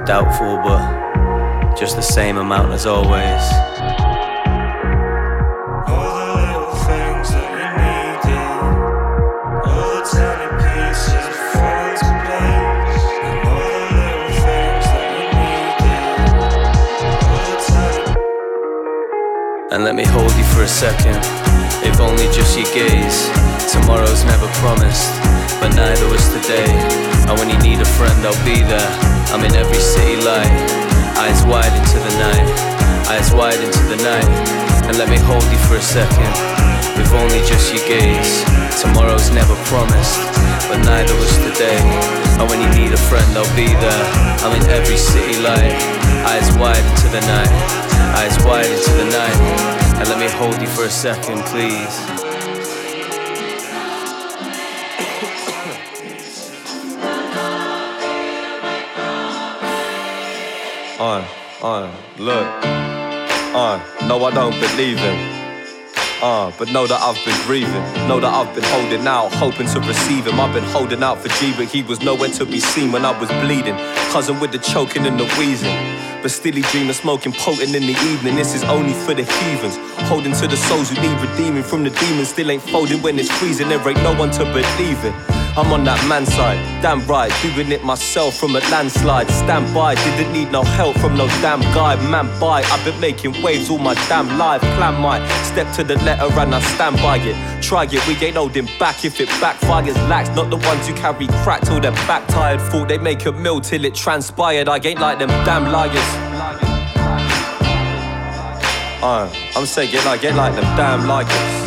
[0.05, 3.70] doubtful, but just the same amount as always.
[19.91, 21.19] Let me hold you for a second,
[21.83, 23.27] if only just your gaze.
[23.67, 25.11] Tomorrow's never promised,
[25.59, 26.71] but neither was today.
[27.27, 28.91] And when you need a friend, I'll be there.
[29.35, 30.47] I'm in every city light,
[31.19, 32.47] eyes wide into the night,
[33.11, 34.31] eyes wide into the night.
[34.87, 36.31] And let me hold you for a second,
[36.95, 38.47] if only just your gaze.
[38.79, 40.23] Tomorrow's never promised,
[40.71, 41.83] but neither was today.
[42.39, 44.05] And when you need a friend, I'll be there.
[44.39, 45.75] I'm in every city light,
[46.31, 47.51] eyes wide into the night,
[48.15, 49.80] eyes wide into the night.
[50.01, 51.69] And let me hold you for a second, please.
[60.99, 61.23] on,
[61.61, 62.47] on, look,
[63.53, 63.79] on.
[64.07, 65.15] No, I don't believe him.
[66.23, 67.71] Uh, but know that I've been grieving.
[68.07, 70.39] Know that I've been holding out, hoping to receive him.
[70.39, 73.11] I've been holding out for G, but he was nowhere to be seen when I
[73.19, 73.77] was bleeding.
[74.09, 76.00] Cousin with the choking and the wheezing.
[76.21, 78.35] But still he dream of smoking potent in the evening.
[78.35, 79.77] This is only for the heathens.
[80.07, 82.29] Holding to the souls who need redeeming from the demons.
[82.29, 83.69] Still ain't folding when it's freezing.
[83.69, 85.40] There ain't no one to believe in.
[85.57, 89.29] I'm on that man side, damn right, doing it myself from a landslide.
[89.29, 91.97] Stand by, didn't need no help from no damn guy.
[92.09, 94.61] Man, by, I've been making waves all my damn life.
[94.61, 97.61] Plan my step to the letter and I stand by it.
[97.61, 99.95] Try it, we ain't holding back if it backfires.
[100.07, 102.61] Lax, not the ones who carry crack till they're back tired.
[102.61, 104.69] Thought they make a mill till it transpired.
[104.69, 105.95] I ain't like them damn liars.
[109.03, 111.60] Uh, I'm saying get like, get like them damn liars.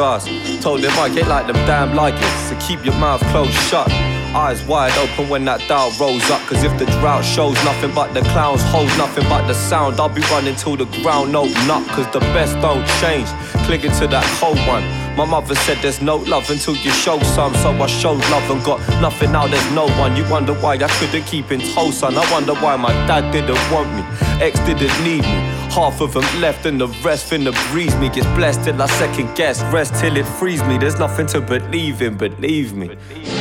[0.00, 2.18] Told them I get like them damn liars.
[2.48, 3.86] So keep your mouth closed shut.
[4.32, 6.40] Eyes wide open when that dial rolls up.
[6.48, 10.08] Cause if the drought shows nothing but the clowns, holds nothing but the sound, I'll
[10.08, 11.86] be running till the ground open up.
[11.88, 13.28] Cause the best don't change.
[13.66, 14.84] Clinging to that cold one.
[15.16, 17.52] My mother said there's no love until you show some.
[17.56, 20.16] So I showed love and got nothing now, there's no one.
[20.16, 22.16] You wonder why I couldn't keep in tow, son.
[22.16, 24.02] I wonder why my dad didn't want me.
[24.40, 25.59] Ex didn't need me.
[25.70, 28.08] Half of them left and the rest finna breeze me.
[28.08, 29.62] Gets blessed till I second guess.
[29.72, 30.78] Rest till it frees me.
[30.78, 32.88] There's nothing to believe in, believe me.
[32.88, 33.39] And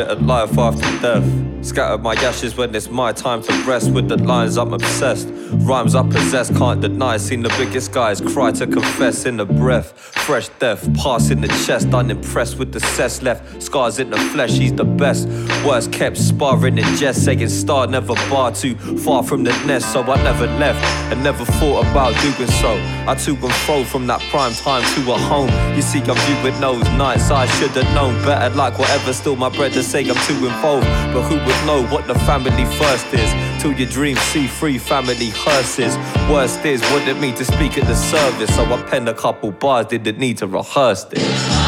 [0.00, 1.63] at life after death.
[1.74, 3.90] Scatter my ashes when it's my time to rest.
[3.90, 5.28] With the lines I'm obsessed.
[5.66, 7.16] Rhymes I possess, can't deny.
[7.16, 9.92] Seen the biggest guys cry to confess in the breath.
[9.98, 11.92] Fresh death, pass in the chest.
[11.92, 13.60] Unimpressed with the cess left.
[13.60, 15.26] Scars in the flesh, he's the best.
[15.66, 17.24] Worst kept sparring in jest.
[17.24, 19.92] Saying star never bar too far from the nest.
[19.92, 20.80] So I never left
[21.12, 22.72] and never thought about doing so.
[23.08, 25.50] I to and fro from that prime time to a home.
[25.74, 27.32] You see, I'm viewing those nights.
[27.32, 28.54] I should have known better.
[28.54, 30.86] Like whatever, still my bread to say I'm too involved.
[31.12, 33.62] But who would know what the family first is?
[33.62, 35.96] Till your dreams see free family hearses.
[36.30, 38.54] Worst is what it mean to speak at the service.
[38.54, 41.63] So I penned a couple bars, didn't need to rehearse this.